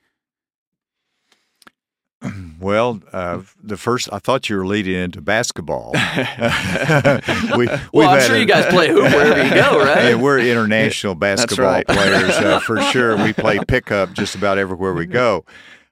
Well, 2.60 3.02
uh, 3.12 3.42
the 3.62 3.76
first 3.76 4.08
I 4.10 4.18
thought 4.18 4.48
you 4.48 4.56
were 4.56 4.66
leading 4.66 4.94
into 4.94 5.20
basketball. 5.20 5.90
we, 7.58 7.66
well, 7.92 8.08
I'm 8.08 8.22
sure 8.22 8.36
a, 8.36 8.38
you 8.38 8.46
guys 8.46 8.64
play 8.72 8.88
hoop 8.88 9.02
wherever 9.02 9.42
you 9.44 9.50
go, 9.50 9.78
right? 9.84 10.04
Yeah, 10.04 10.14
we're 10.14 10.38
international 10.38 11.14
basketball 11.14 11.66
right. 11.66 11.86
players 11.86 12.30
uh, 12.30 12.60
for 12.60 12.80
sure. 12.80 13.22
We 13.22 13.34
play 13.34 13.58
pickup 13.68 14.14
just 14.14 14.34
about 14.34 14.56
everywhere 14.56 14.94
we 14.94 15.04
go. 15.04 15.44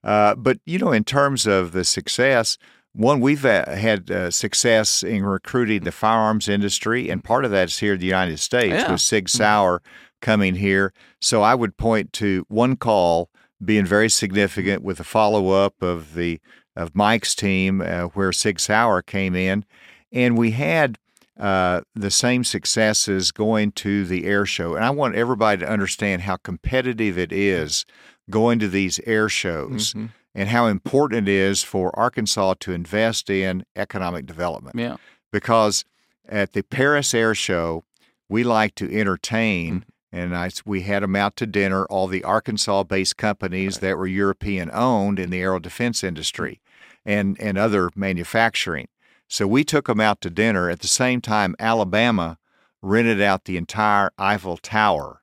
Uh, 0.02 0.34
but 0.34 0.60
you 0.64 0.78
know, 0.78 0.92
in 0.92 1.04
terms 1.04 1.46
of 1.46 1.72
the 1.72 1.84
success, 1.84 2.56
one 2.94 3.20
we've 3.20 3.44
uh, 3.44 3.70
had 3.70 4.10
uh, 4.10 4.30
success 4.30 5.02
in 5.02 5.24
recruiting 5.24 5.84
the 5.84 5.92
firearms 5.92 6.48
industry, 6.48 7.10
and 7.10 7.22
part 7.22 7.44
of 7.44 7.50
that 7.50 7.68
is 7.68 7.78
here 7.80 7.94
in 7.94 8.00
the 8.00 8.06
United 8.06 8.38
States 8.38 8.76
yeah. 8.76 8.90
with 8.90 9.00
Sig 9.00 9.24
mm-hmm. 9.24 9.36
Sauer 9.36 9.82
coming 10.22 10.54
here. 10.54 10.94
So 11.20 11.42
I 11.42 11.54
would 11.54 11.76
point 11.76 12.12
to 12.14 12.46
one 12.48 12.76
call 12.76 13.28
being 13.64 13.86
very 13.86 14.10
significant 14.10 14.82
with 14.82 14.98
the 14.98 15.04
follow 15.04 15.50
up 15.50 15.82
of 15.82 16.14
the 16.14 16.40
of 16.74 16.94
Mike's 16.94 17.34
team 17.34 17.82
uh, 17.82 18.04
where 18.08 18.32
Sig 18.32 18.58
Sauer 18.58 19.02
came 19.02 19.34
in, 19.34 19.64
and 20.10 20.38
we 20.38 20.52
had 20.52 20.98
uh, 21.38 21.82
the 21.94 22.10
same 22.10 22.44
successes 22.44 23.30
going 23.30 23.72
to 23.72 24.04
the 24.06 24.24
air 24.24 24.46
show. 24.46 24.74
And 24.74 24.84
I 24.84 24.90
want 24.90 25.14
everybody 25.14 25.60
to 25.60 25.68
understand 25.68 26.22
how 26.22 26.36
competitive 26.36 27.18
it 27.18 27.32
is 27.32 27.84
going 28.30 28.58
to 28.60 28.68
these 28.68 29.00
air 29.06 29.28
shows. 29.28 29.90
Mm-hmm. 29.90 30.06
And 30.34 30.48
how 30.48 30.64
important 30.64 31.28
it 31.28 31.32
is 31.32 31.62
for 31.62 31.94
Arkansas 31.94 32.54
to 32.60 32.72
invest 32.72 33.28
in 33.28 33.66
economic 33.76 34.24
development. 34.24 34.78
Yeah. 34.78 34.96
Because 35.30 35.84
at 36.26 36.54
the 36.54 36.62
Paris 36.62 37.12
Air 37.12 37.34
Show, 37.34 37.84
we 38.30 38.42
like 38.42 38.74
to 38.76 38.90
entertain 38.98 39.80
mm-hmm 39.80 39.91
and 40.12 40.36
I, 40.36 40.50
we 40.66 40.82
had 40.82 41.02
them 41.02 41.16
out 41.16 41.36
to 41.36 41.46
dinner, 41.46 41.86
all 41.86 42.06
the 42.06 42.22
Arkansas 42.22 42.82
based 42.84 43.16
companies 43.16 43.78
that 43.78 43.96
were 43.96 44.06
European 44.06 44.70
owned 44.72 45.18
in 45.18 45.30
the 45.30 45.40
aero 45.40 45.58
defense 45.58 46.04
industry 46.04 46.60
and, 47.04 47.40
and 47.40 47.56
other 47.56 47.90
manufacturing. 47.96 48.88
So 49.28 49.46
we 49.46 49.64
took 49.64 49.86
them 49.86 50.00
out 50.00 50.20
to 50.20 50.30
dinner. 50.30 50.68
At 50.68 50.80
the 50.80 50.88
same 50.88 51.22
time, 51.22 51.56
Alabama 51.58 52.38
rented 52.82 53.22
out 53.22 53.44
the 53.44 53.56
entire 53.56 54.10
Eiffel 54.18 54.58
Tower 54.58 55.22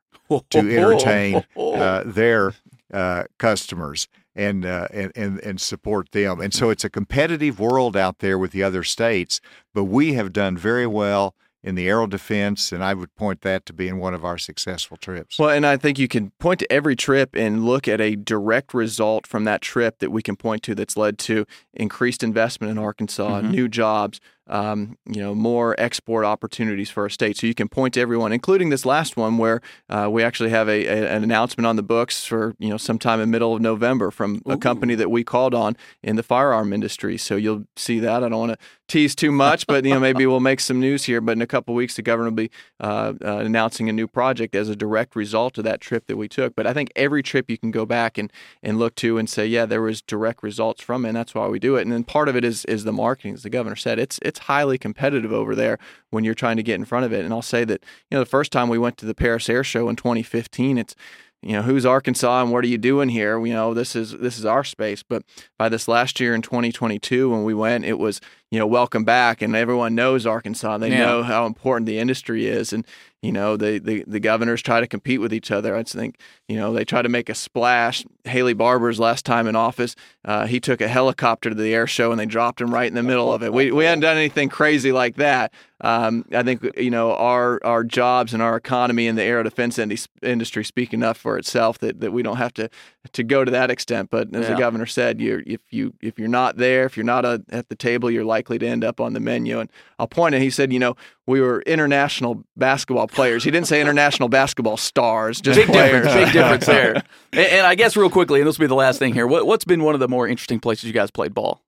to 0.49 0.59
entertain 0.59 1.45
uh, 1.55 2.03
their 2.05 2.53
uh, 2.91 3.25
customers 3.37 4.07
and, 4.35 4.65
uh, 4.65 4.87
and, 4.91 5.11
and 5.15 5.39
and 5.39 5.59
support 5.59 6.11
them. 6.11 6.39
And 6.39 6.53
so 6.53 6.69
it's 6.69 6.85
a 6.85 6.89
competitive 6.89 7.59
world 7.59 7.97
out 7.97 8.19
there 8.19 8.37
with 8.37 8.51
the 8.51 8.63
other 8.63 8.83
states, 8.83 9.41
but 9.73 9.83
we 9.83 10.13
have 10.13 10.31
done 10.31 10.57
very 10.57 10.87
well 10.87 11.35
in 11.63 11.75
the 11.75 11.87
aero 11.87 12.07
defense, 12.07 12.71
and 12.71 12.83
I 12.83 12.93
would 12.93 13.13
point 13.15 13.41
that 13.41 13.65
to 13.65 13.73
being 13.73 13.99
one 13.99 14.13
of 14.13 14.23
our 14.23 14.37
successful 14.37 14.97
trips. 14.97 15.37
Well, 15.37 15.49
and 15.49 15.65
I 15.65 15.77
think 15.77 15.99
you 15.99 16.07
can 16.07 16.31
point 16.39 16.59
to 16.61 16.71
every 16.71 16.95
trip 16.95 17.35
and 17.35 17.65
look 17.65 17.87
at 17.87 17.99
a 17.99 18.15
direct 18.15 18.73
result 18.73 19.27
from 19.27 19.43
that 19.43 19.61
trip 19.61 19.99
that 19.99 20.11
we 20.11 20.21
can 20.21 20.35
point 20.35 20.63
to 20.63 20.75
that's 20.75 20.95
led 20.95 21.17
to 21.19 21.45
increased 21.73 22.23
investment 22.23 22.71
in 22.71 22.77
Arkansas, 22.77 23.41
mm-hmm. 23.41 23.51
new 23.51 23.67
jobs, 23.67 24.21
um, 24.49 24.97
you 25.05 25.21
know, 25.21 25.33
more 25.35 25.75
export 25.79 26.25
opportunities 26.25 26.89
for 26.89 27.03
our 27.03 27.09
state. 27.09 27.37
So 27.37 27.47
you 27.47 27.53
can 27.53 27.69
point 27.69 27.93
to 27.93 28.01
everyone, 28.01 28.33
including 28.33 28.69
this 28.69 28.85
last 28.85 29.15
one, 29.15 29.37
where 29.37 29.61
uh, 29.89 30.09
we 30.11 30.23
actually 30.23 30.49
have 30.49 30.67
a, 30.67 30.85
a, 30.85 31.15
an 31.15 31.23
announcement 31.23 31.67
on 31.67 31.75
the 31.75 31.83
books 31.83 32.25
for 32.25 32.55
you 32.59 32.69
know 32.69 32.77
sometime 32.77 33.21
in 33.21 33.29
middle 33.29 33.55
of 33.55 33.61
November 33.61 34.11
from 34.11 34.41
Ooh. 34.47 34.53
a 34.53 34.57
company 34.57 34.95
that 34.95 35.11
we 35.11 35.23
called 35.23 35.53
on 35.53 35.77
in 36.03 36.15
the 36.15 36.23
firearm 36.23 36.73
industry. 36.73 37.17
So 37.17 37.35
you'll 37.35 37.65
see 37.75 37.99
that. 37.99 38.23
I 38.23 38.29
don't 38.29 38.39
want 38.39 38.51
to 38.53 38.57
tease 38.87 39.15
too 39.15 39.31
much, 39.31 39.67
but 39.67 39.85
you 39.85 39.93
know 39.93 39.99
maybe 39.99 40.25
we'll 40.25 40.39
make 40.39 40.59
some 40.59 40.79
news 40.79 41.05
here. 41.05 41.21
But 41.21 41.33
in 41.33 41.41
a 41.41 41.47
couple 41.47 41.75
weeks, 41.75 41.95
the 41.95 42.01
governor 42.01 42.29
will 42.29 42.35
be 42.35 42.51
uh, 42.79 43.13
uh, 43.23 43.37
announcing 43.37 43.87
a 43.87 43.93
new 43.93 44.07
project 44.07 44.55
as 44.55 44.67
a 44.67 44.75
direct 44.75 45.15
result 45.15 45.57
of 45.57 45.63
that 45.63 45.79
trip 45.79 46.07
that 46.07 46.17
we 46.17 46.27
took. 46.27 46.55
But 46.55 46.65
I 46.65 46.73
think 46.73 46.91
every 46.95 47.21
trip 47.23 47.49
you 47.49 47.57
can 47.57 47.71
go 47.71 47.85
back 47.85 48.17
and 48.17 48.31
and 48.63 48.79
look 48.79 48.95
to 48.95 49.17
and 49.17 49.29
say, 49.29 49.45
yeah, 49.45 49.65
there 49.65 49.81
was 49.81 50.01
direct 50.01 50.43
results 50.43 50.81
from 50.81 51.05
it, 51.05 51.09
and 51.09 51.17
that's 51.17 51.35
why 51.35 51.47
we 51.47 51.59
do 51.59 51.75
it. 51.75 51.83
And 51.83 51.91
then 51.91 52.03
part 52.03 52.27
of 52.27 52.35
it 52.35 52.43
is 52.43 52.65
is 52.65 52.83
the 52.83 52.93
marketing, 52.93 53.35
as 53.35 53.43
the 53.43 53.49
governor 53.49 53.75
said. 53.75 53.99
It's 53.99 54.19
it's 54.23 54.38
highly 54.39 54.77
competitive 54.77 55.31
over 55.31 55.55
there 55.55 55.77
when 56.09 56.23
you're 56.23 56.33
trying 56.33 56.57
to 56.57 56.63
get 56.63 56.75
in 56.75 56.85
front 56.85 57.05
of 57.05 57.13
it. 57.13 57.25
And 57.25 57.33
I'll 57.33 57.41
say 57.41 57.63
that 57.65 57.83
you 58.09 58.15
know 58.15 58.19
the 58.19 58.29
first 58.29 58.51
time 58.51 58.69
we 58.69 58.77
went 58.77 58.97
to 58.97 59.05
the 59.05 59.15
Paris 59.15 59.49
Air 59.49 59.63
Show 59.63 59.89
in 59.89 59.95
2015, 59.95 60.77
it's 60.77 60.95
you 61.41 61.53
know 61.53 61.61
who's 61.61 61.85
Arkansas 61.85 62.41
and 62.41 62.51
what 62.51 62.63
are 62.63 62.67
you 62.67 62.77
doing 62.77 63.09
here? 63.09 63.43
You 63.45 63.53
know 63.53 63.73
this 63.73 63.95
is 63.95 64.11
this 64.11 64.37
is 64.37 64.45
our 64.45 64.63
space. 64.63 65.03
But 65.03 65.23
by 65.57 65.69
this 65.69 65.87
last 65.87 66.19
year 66.19 66.35
in 66.35 66.41
2022, 66.41 67.29
when 67.29 67.43
we 67.43 67.53
went, 67.53 67.85
it 67.85 67.99
was 67.99 68.19
you 68.51 68.59
know 68.59 68.67
welcome 68.67 69.03
back, 69.03 69.41
and 69.41 69.55
everyone 69.55 69.95
knows 69.95 70.25
Arkansas. 70.25 70.77
They 70.77 70.91
yeah. 70.91 71.05
know 71.05 71.23
how 71.23 71.45
important 71.45 71.85
the 71.85 71.99
industry 71.99 72.47
is, 72.47 72.73
and 72.73 72.85
you 73.21 73.33
know, 73.33 73.57
the, 73.57 73.79
the, 73.79 74.05
the 74.07 74.19
governors 74.19 74.61
try 74.61 74.79
to 74.79 74.87
compete 74.87 75.19
with 75.19 75.33
each 75.33 75.51
other. 75.51 75.75
I 75.75 75.83
think, 75.83 76.19
you 76.47 76.55
know, 76.55 76.71
they 76.71 76.85
try 76.85 77.01
to 77.01 77.09
make 77.09 77.27
a 77.27 77.35
splash. 77.35 78.05
Haley 78.23 78.53
Barbour's 78.53 78.97
last 78.97 79.25
time 79.25 79.45
in 79.45 79.57
office, 79.57 79.95
uh, 80.23 80.47
he 80.47 80.61
took 80.61 80.79
a 80.79 80.87
helicopter 80.87 81.49
to 81.49 81.55
the 81.55 81.73
air 81.73 81.85
show 81.85 82.11
and 82.11 82.19
they 82.19 82.25
dropped 82.25 82.61
him 82.61 82.73
right 82.73 82.87
in 82.87 82.93
the 82.93 83.03
middle 83.03 83.33
of 83.33 83.43
it. 83.43 83.51
We, 83.51 83.71
we 83.71 83.83
hadn't 83.83 84.01
done 84.01 84.15
anything 84.15 84.47
crazy 84.47 84.93
like 84.93 85.17
that. 85.17 85.51
Um, 85.81 86.25
I 86.33 86.43
think, 86.43 86.65
you 86.77 86.89
know, 86.89 87.13
our 87.13 87.59
our 87.63 87.85
jobs 87.85 88.33
and 88.33 88.43
our 88.43 88.57
economy 88.57 89.07
in 89.07 89.15
the 89.15 89.23
air 89.23 89.43
defense 89.43 89.79
industry 89.79 90.63
speak 90.65 90.93
enough 90.93 91.17
for 91.17 91.37
itself 91.37 91.77
that, 91.79 92.01
that 92.01 92.11
we 92.11 92.21
don't 92.21 92.37
have 92.37 92.53
to 92.55 92.69
to 93.13 93.23
go 93.23 93.45
to 93.45 93.51
that 93.51 93.71
extent. 93.71 94.09
But 94.09 94.35
as 94.35 94.43
yeah. 94.43 94.53
the 94.53 94.59
governor 94.59 94.85
said, 94.85 95.21
you 95.21 95.41
if 95.45 95.61
you 95.71 95.93
if 96.01 96.19
you're 96.19 96.27
not 96.27 96.57
there, 96.57 96.85
if 96.85 96.97
you're 96.97 97.05
not 97.05 97.25
a, 97.25 97.43
at 97.49 97.69
the 97.69 97.75
table, 97.75 98.11
you're 98.11 98.25
likely 98.25 98.59
to 98.59 98.67
end 98.67 98.83
up 98.83 98.99
on 98.99 99.13
the 99.13 99.19
menu. 99.19 99.59
And 99.59 99.71
I'll 99.97 100.07
point 100.07 100.35
out, 100.35 100.41
he 100.41 100.49
said, 100.49 100.73
you 100.73 100.79
know, 100.79 100.95
we 101.25 101.41
were 101.41 101.61
international 101.61 102.43
basketball 102.57 103.07
players. 103.07 103.43
He 103.43 103.51
didn't 103.51 103.67
say 103.67 103.79
international 103.79 104.29
basketball 104.29 104.77
stars, 104.77 105.39
just 105.39 105.57
big 105.57 105.67
players. 105.67 106.05
difference, 106.05 106.25
big 106.25 106.33
difference 106.33 106.65
there. 106.67 106.95
And, 107.31 107.39
and, 107.39 107.67
I 107.67 107.75
guess 107.75 107.95
real 107.95 108.09
quickly, 108.09 108.41
and 108.41 108.47
this 108.47 108.57
will 108.57 108.63
be 108.63 108.67
the 108.67 108.75
last 108.75 108.99
thing 108.99 109.13
here. 109.13 109.27
What, 109.27 109.47
what's 109.47 109.65
been 109.65 109.83
one 109.83 109.93
of 109.93 109.99
the 109.99 110.07
more 110.07 110.27
interesting 110.27 110.59
places 110.59 110.85
you 110.85 110.93
guys 110.93 111.11
played 111.11 111.33
ball 111.33 111.61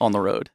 on 0.00 0.12
the 0.12 0.20
road? 0.20 0.50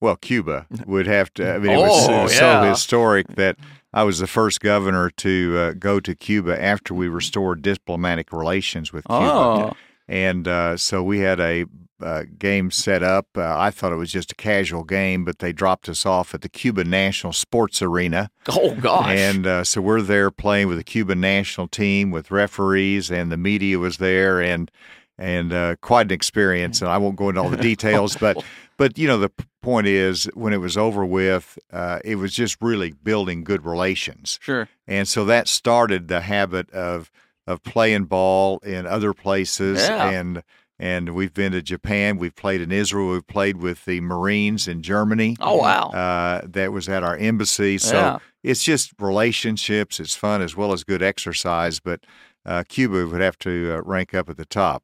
Well, 0.00 0.16
Cuba 0.16 0.66
would 0.86 1.06
have 1.06 1.32
to. 1.34 1.54
I 1.54 1.58
mean, 1.58 1.72
it 1.72 1.76
was 1.76 2.08
oh, 2.08 2.26
so 2.26 2.42
yeah. 2.42 2.70
historic 2.70 3.28
that 3.36 3.56
I 3.92 4.02
was 4.04 4.18
the 4.18 4.26
first 4.26 4.60
governor 4.60 5.10
to 5.10 5.56
uh, 5.58 5.72
go 5.72 6.00
to 6.00 6.14
Cuba 6.14 6.60
after 6.60 6.94
we 6.94 7.08
restored 7.08 7.62
diplomatic 7.62 8.32
relations 8.32 8.92
with 8.92 9.04
Cuba. 9.04 9.32
Oh. 9.32 9.72
And 10.08 10.48
uh, 10.48 10.76
so 10.76 11.02
we 11.02 11.20
had 11.20 11.38
a 11.38 11.66
uh, 12.00 12.24
game 12.38 12.70
set 12.70 13.02
up. 13.02 13.26
Uh, 13.36 13.54
I 13.58 13.70
thought 13.70 13.92
it 13.92 13.96
was 13.96 14.12
just 14.12 14.32
a 14.32 14.34
casual 14.34 14.84
game, 14.84 15.24
but 15.24 15.38
they 15.38 15.52
dropped 15.52 15.88
us 15.88 16.06
off 16.06 16.34
at 16.34 16.40
the 16.40 16.48
Cuban 16.48 16.88
National 16.88 17.32
Sports 17.32 17.82
Arena. 17.82 18.30
Oh 18.48 18.74
gosh! 18.74 19.18
And 19.18 19.46
uh, 19.46 19.64
so 19.64 19.80
we're 19.80 20.00
there 20.00 20.30
playing 20.30 20.68
with 20.68 20.78
the 20.78 20.84
Cuban 20.84 21.20
national 21.20 21.68
team 21.68 22.10
with 22.10 22.30
referees, 22.30 23.10
and 23.10 23.30
the 23.30 23.36
media 23.36 23.78
was 23.78 23.98
there, 23.98 24.40
and 24.40 24.70
and 25.18 25.52
uh, 25.52 25.76
quite 25.82 26.06
an 26.06 26.12
experience. 26.12 26.80
And 26.80 26.90
I 26.90 26.96
won't 26.96 27.16
go 27.16 27.28
into 27.28 27.42
all 27.42 27.50
the 27.50 27.56
details, 27.70 28.16
but 28.16 28.42
but 28.76 28.96
you 28.98 29.06
know 29.06 29.18
the 29.18 29.30
point 29.60 29.86
is 29.86 30.24
when 30.34 30.52
it 30.52 30.58
was 30.58 30.76
over 30.76 31.04
with, 31.04 31.58
uh, 31.72 32.00
it 32.04 32.16
was 32.16 32.32
just 32.32 32.56
really 32.60 32.92
building 32.92 33.44
good 33.44 33.64
relations. 33.64 34.38
Sure. 34.42 34.68
And 34.86 35.06
so 35.06 35.24
that 35.26 35.48
started 35.48 36.08
the 36.08 36.22
habit 36.22 36.70
of 36.70 37.10
of 37.46 37.62
playing 37.62 38.04
ball 38.04 38.58
in 38.58 38.86
other 38.86 39.12
places 39.12 39.80
yeah. 39.88 40.10
and 40.10 40.42
and 40.78 41.10
we've 41.14 41.34
been 41.34 41.52
to 41.52 41.60
Japan. 41.60 42.16
We've 42.16 42.34
played 42.34 42.62
in 42.62 42.72
Israel. 42.72 43.10
We've 43.10 43.26
played 43.26 43.58
with 43.58 43.84
the 43.84 44.00
Marines 44.00 44.66
in 44.66 44.82
Germany. 44.82 45.36
Oh 45.38 45.56
wow! 45.56 45.90
Uh, 45.90 46.40
that 46.46 46.72
was 46.72 46.88
at 46.88 47.04
our 47.04 47.16
embassy. 47.16 47.76
So 47.76 47.96
yeah. 47.96 48.18
it's 48.42 48.64
just 48.64 48.94
relationships. 48.98 50.00
It's 50.00 50.14
fun 50.14 50.40
as 50.40 50.56
well 50.56 50.72
as 50.72 50.82
good 50.82 51.02
exercise. 51.02 51.80
But 51.80 52.00
uh, 52.46 52.64
Cuba 52.66 53.06
would 53.06 53.20
have 53.20 53.38
to 53.40 53.74
uh, 53.74 53.82
rank 53.82 54.14
up 54.14 54.30
at 54.30 54.38
the 54.38 54.46
top. 54.46 54.82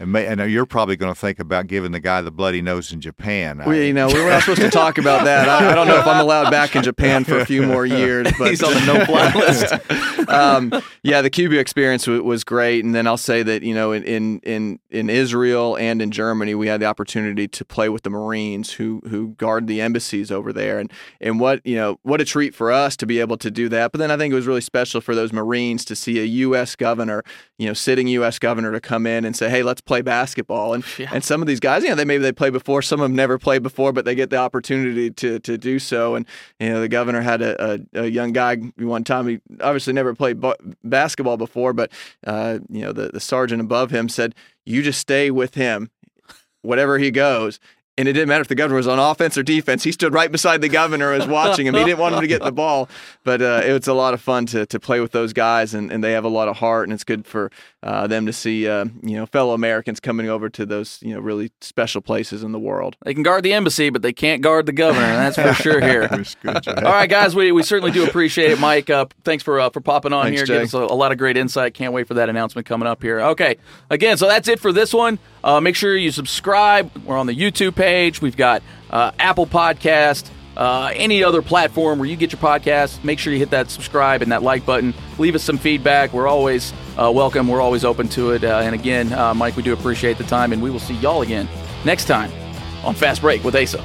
And, 0.00 0.12
may, 0.12 0.26
and 0.26 0.40
you're 0.50 0.66
probably 0.66 0.96
going 0.96 1.12
to 1.12 1.18
think 1.18 1.40
about 1.40 1.66
giving 1.66 1.90
the 1.90 1.98
guy 1.98 2.20
the 2.20 2.30
bloody 2.30 2.62
nose 2.62 2.92
in 2.92 3.00
Japan. 3.00 3.62
We, 3.66 3.88
you 3.88 3.92
know, 3.92 4.06
we 4.06 4.20
were 4.22 4.30
not 4.30 4.42
supposed 4.42 4.60
to 4.60 4.70
talk 4.70 4.96
about 4.96 5.24
that. 5.24 5.48
I, 5.48 5.72
I, 5.72 5.74
don't 5.74 5.88
know 5.88 5.98
if 5.98 6.06
I'm 6.06 6.20
allowed 6.20 6.50
back 6.50 6.76
in 6.76 6.84
Japan 6.84 7.24
for 7.24 7.38
a 7.38 7.44
few 7.44 7.62
more 7.62 7.84
years. 7.86 8.28
But 8.38 8.50
he's 8.50 8.62
on 8.62 8.74
the 8.74 8.86
no-fly 8.86 9.32
list. 9.34 10.28
um, 10.28 10.72
yeah, 11.02 11.20
the 11.20 11.30
Cuba 11.30 11.58
experience 11.58 12.04
w- 12.04 12.22
was 12.22 12.44
great, 12.44 12.84
and 12.84 12.94
then 12.94 13.08
I'll 13.08 13.16
say 13.16 13.42
that 13.42 13.62
you 13.62 13.74
know, 13.74 13.90
in 13.90 14.38
in 14.40 14.78
in 14.90 15.10
Israel 15.10 15.76
and 15.76 16.00
in 16.00 16.12
Germany, 16.12 16.54
we 16.54 16.68
had 16.68 16.80
the 16.80 16.86
opportunity 16.86 17.48
to 17.48 17.64
play 17.64 17.88
with 17.88 18.02
the 18.02 18.10
Marines 18.10 18.74
who 18.74 19.00
who 19.08 19.28
guard 19.30 19.66
the 19.66 19.80
embassies 19.80 20.30
over 20.30 20.52
there, 20.52 20.78
and 20.78 20.92
and 21.20 21.40
what 21.40 21.64
you 21.66 21.74
know, 21.74 21.98
what 22.02 22.20
a 22.20 22.24
treat 22.24 22.54
for 22.54 22.70
us 22.70 22.96
to 22.98 23.06
be 23.06 23.18
able 23.18 23.36
to 23.38 23.50
do 23.50 23.68
that. 23.70 23.90
But 23.90 23.98
then 23.98 24.12
I 24.12 24.16
think 24.16 24.30
it 24.30 24.36
was 24.36 24.46
really 24.46 24.60
special 24.60 25.00
for 25.00 25.16
those 25.16 25.32
Marines 25.32 25.84
to 25.86 25.96
see 25.96 26.20
a 26.20 26.24
U.S. 26.24 26.76
governor, 26.76 27.24
you 27.56 27.66
know, 27.66 27.74
sitting 27.74 28.06
U.S. 28.08 28.38
governor 28.38 28.70
to 28.70 28.80
come 28.80 29.06
in 29.06 29.24
and 29.24 29.34
say, 29.34 29.50
hey, 29.50 29.62
let's 29.62 29.80
play 29.88 30.02
basketball. 30.02 30.74
And 30.74 30.84
yeah. 30.98 31.10
and 31.12 31.24
some 31.24 31.40
of 31.40 31.48
these 31.48 31.58
guys, 31.58 31.82
you 31.82 31.88
know, 31.88 31.96
they 31.96 32.04
maybe 32.04 32.22
they 32.22 32.30
played 32.30 32.52
before, 32.52 32.82
some 32.82 33.00
of 33.00 33.08
them 33.08 33.16
never 33.16 33.38
played 33.38 33.62
before, 33.64 33.92
but 33.92 34.04
they 34.04 34.14
get 34.14 34.30
the 34.30 34.36
opportunity 34.36 35.10
to 35.10 35.40
to 35.40 35.58
do 35.58 35.80
so. 35.80 36.14
And 36.14 36.26
you 36.60 36.68
know, 36.68 36.80
the 36.80 36.88
governor 36.88 37.22
had 37.22 37.42
a, 37.42 37.80
a, 37.94 38.02
a 38.04 38.06
young 38.06 38.32
guy 38.32 38.56
one 38.76 39.02
time. 39.02 39.26
He 39.26 39.40
obviously 39.60 39.94
never 39.94 40.14
played 40.14 40.40
b- 40.40 40.54
basketball 40.84 41.38
before, 41.38 41.72
but 41.72 41.90
uh, 42.24 42.60
you 42.68 42.82
know, 42.82 42.92
the 42.92 43.08
the 43.08 43.20
sergeant 43.20 43.60
above 43.60 43.90
him 43.90 44.08
said, 44.08 44.34
"You 44.64 44.82
just 44.82 45.00
stay 45.00 45.32
with 45.32 45.54
him." 45.54 45.90
Whatever 46.62 46.98
he 46.98 47.12
goes, 47.12 47.60
and 47.98 48.06
it 48.06 48.12
didn't 48.12 48.28
matter 48.28 48.40
if 48.40 48.48
the 48.48 48.54
governor 48.54 48.76
was 48.76 48.86
on 48.86 49.00
offense 49.00 49.36
or 49.36 49.42
defense. 49.42 49.82
He 49.82 49.90
stood 49.90 50.12
right 50.14 50.30
beside 50.30 50.60
the 50.60 50.68
governor 50.68 51.12
was 51.18 51.26
watching 51.26 51.66
him. 51.66 51.74
He 51.74 51.84
didn't 51.84 51.98
want 51.98 52.14
him 52.14 52.20
to 52.20 52.28
get 52.28 52.42
the 52.42 52.52
ball, 52.52 52.88
but 53.24 53.42
uh, 53.42 53.62
it 53.64 53.72
was 53.72 53.88
a 53.88 53.92
lot 53.92 54.14
of 54.14 54.20
fun 54.20 54.46
to, 54.46 54.66
to 54.66 54.78
play 54.78 55.00
with 55.00 55.10
those 55.10 55.32
guys, 55.32 55.74
and, 55.74 55.90
and 55.90 56.02
they 56.02 56.12
have 56.12 56.24
a 56.24 56.28
lot 56.28 56.46
of 56.46 56.58
heart, 56.58 56.84
and 56.84 56.92
it's 56.92 57.02
good 57.02 57.26
for 57.26 57.50
uh, 57.82 58.06
them 58.06 58.26
to 58.26 58.32
see 58.32 58.68
uh, 58.68 58.86
you 59.02 59.16
know 59.16 59.26
fellow 59.26 59.52
Americans 59.52 60.00
coming 60.00 60.28
over 60.28 60.48
to 60.48 60.64
those 60.64 61.00
you 61.02 61.14
know 61.14 61.20
really 61.20 61.50
special 61.60 62.00
places 62.00 62.42
in 62.42 62.52
the 62.52 62.58
world. 62.58 62.96
They 63.04 63.14
can 63.14 63.22
guard 63.22 63.42
the 63.42 63.52
embassy, 63.52 63.90
but 63.90 64.02
they 64.02 64.12
can't 64.12 64.42
guard 64.42 64.66
the 64.66 64.72
governor. 64.72 65.06
That's 65.06 65.36
for 65.36 65.52
sure 65.62 65.80
here. 65.80 66.08
All 66.44 66.82
right, 66.82 67.10
guys, 67.10 67.34
we, 67.34 67.52
we 67.52 67.62
certainly 67.62 67.92
do 67.92 68.04
appreciate 68.04 68.50
it, 68.52 68.60
Mike. 68.60 68.90
Uh, 68.90 69.06
thanks 69.24 69.42
for 69.42 69.60
uh, 69.60 69.70
for 69.70 69.80
popping 69.80 70.12
on 70.12 70.26
thanks, 70.26 70.40
here, 70.40 70.46
giving 70.46 70.62
us 70.62 70.74
a, 70.74 70.78
a, 70.78 70.94
lot 70.94 71.12
of 71.12 71.18
great 71.18 71.36
insight. 71.36 71.74
Can't 71.74 71.92
wait 71.92 72.06
for 72.06 72.14
that 72.14 72.28
announcement 72.28 72.66
coming 72.66 72.88
up 72.88 73.02
here. 73.02 73.20
Okay, 73.20 73.56
again, 73.90 74.16
so 74.16 74.28
that's 74.28 74.48
it 74.48 74.60
for 74.60 74.72
this 74.72 74.92
one. 74.92 75.18
Uh, 75.48 75.62
make 75.62 75.74
sure 75.74 75.96
you 75.96 76.10
subscribe. 76.10 76.94
We're 77.06 77.16
on 77.16 77.26
the 77.26 77.34
YouTube 77.34 77.74
page. 77.74 78.20
We've 78.20 78.36
got 78.36 78.62
uh, 78.90 79.12
Apple 79.18 79.46
Podcast, 79.46 80.28
uh, 80.58 80.92
any 80.94 81.24
other 81.24 81.40
platform 81.40 81.98
where 81.98 82.06
you 82.06 82.16
get 82.16 82.32
your 82.32 82.40
podcast. 82.40 83.02
Make 83.02 83.18
sure 83.18 83.32
you 83.32 83.38
hit 83.38 83.48
that 83.48 83.70
subscribe 83.70 84.20
and 84.20 84.30
that 84.30 84.42
like 84.42 84.66
button. 84.66 84.92
Leave 85.16 85.34
us 85.34 85.42
some 85.42 85.56
feedback. 85.56 86.12
We're 86.12 86.28
always 86.28 86.74
uh, 86.98 87.10
welcome. 87.10 87.48
We're 87.48 87.62
always 87.62 87.82
open 87.82 88.08
to 88.08 88.32
it. 88.32 88.44
Uh, 88.44 88.60
and 88.62 88.74
again, 88.74 89.10
uh, 89.14 89.32
Mike, 89.32 89.56
we 89.56 89.62
do 89.62 89.72
appreciate 89.72 90.18
the 90.18 90.24
time, 90.24 90.52
and 90.52 90.60
we 90.60 90.68
will 90.68 90.80
see 90.80 90.96
y'all 90.96 91.22
again 91.22 91.48
next 91.82 92.04
time 92.04 92.30
on 92.84 92.94
Fast 92.94 93.22
Break 93.22 93.42
with 93.42 93.56
Asa. 93.56 93.82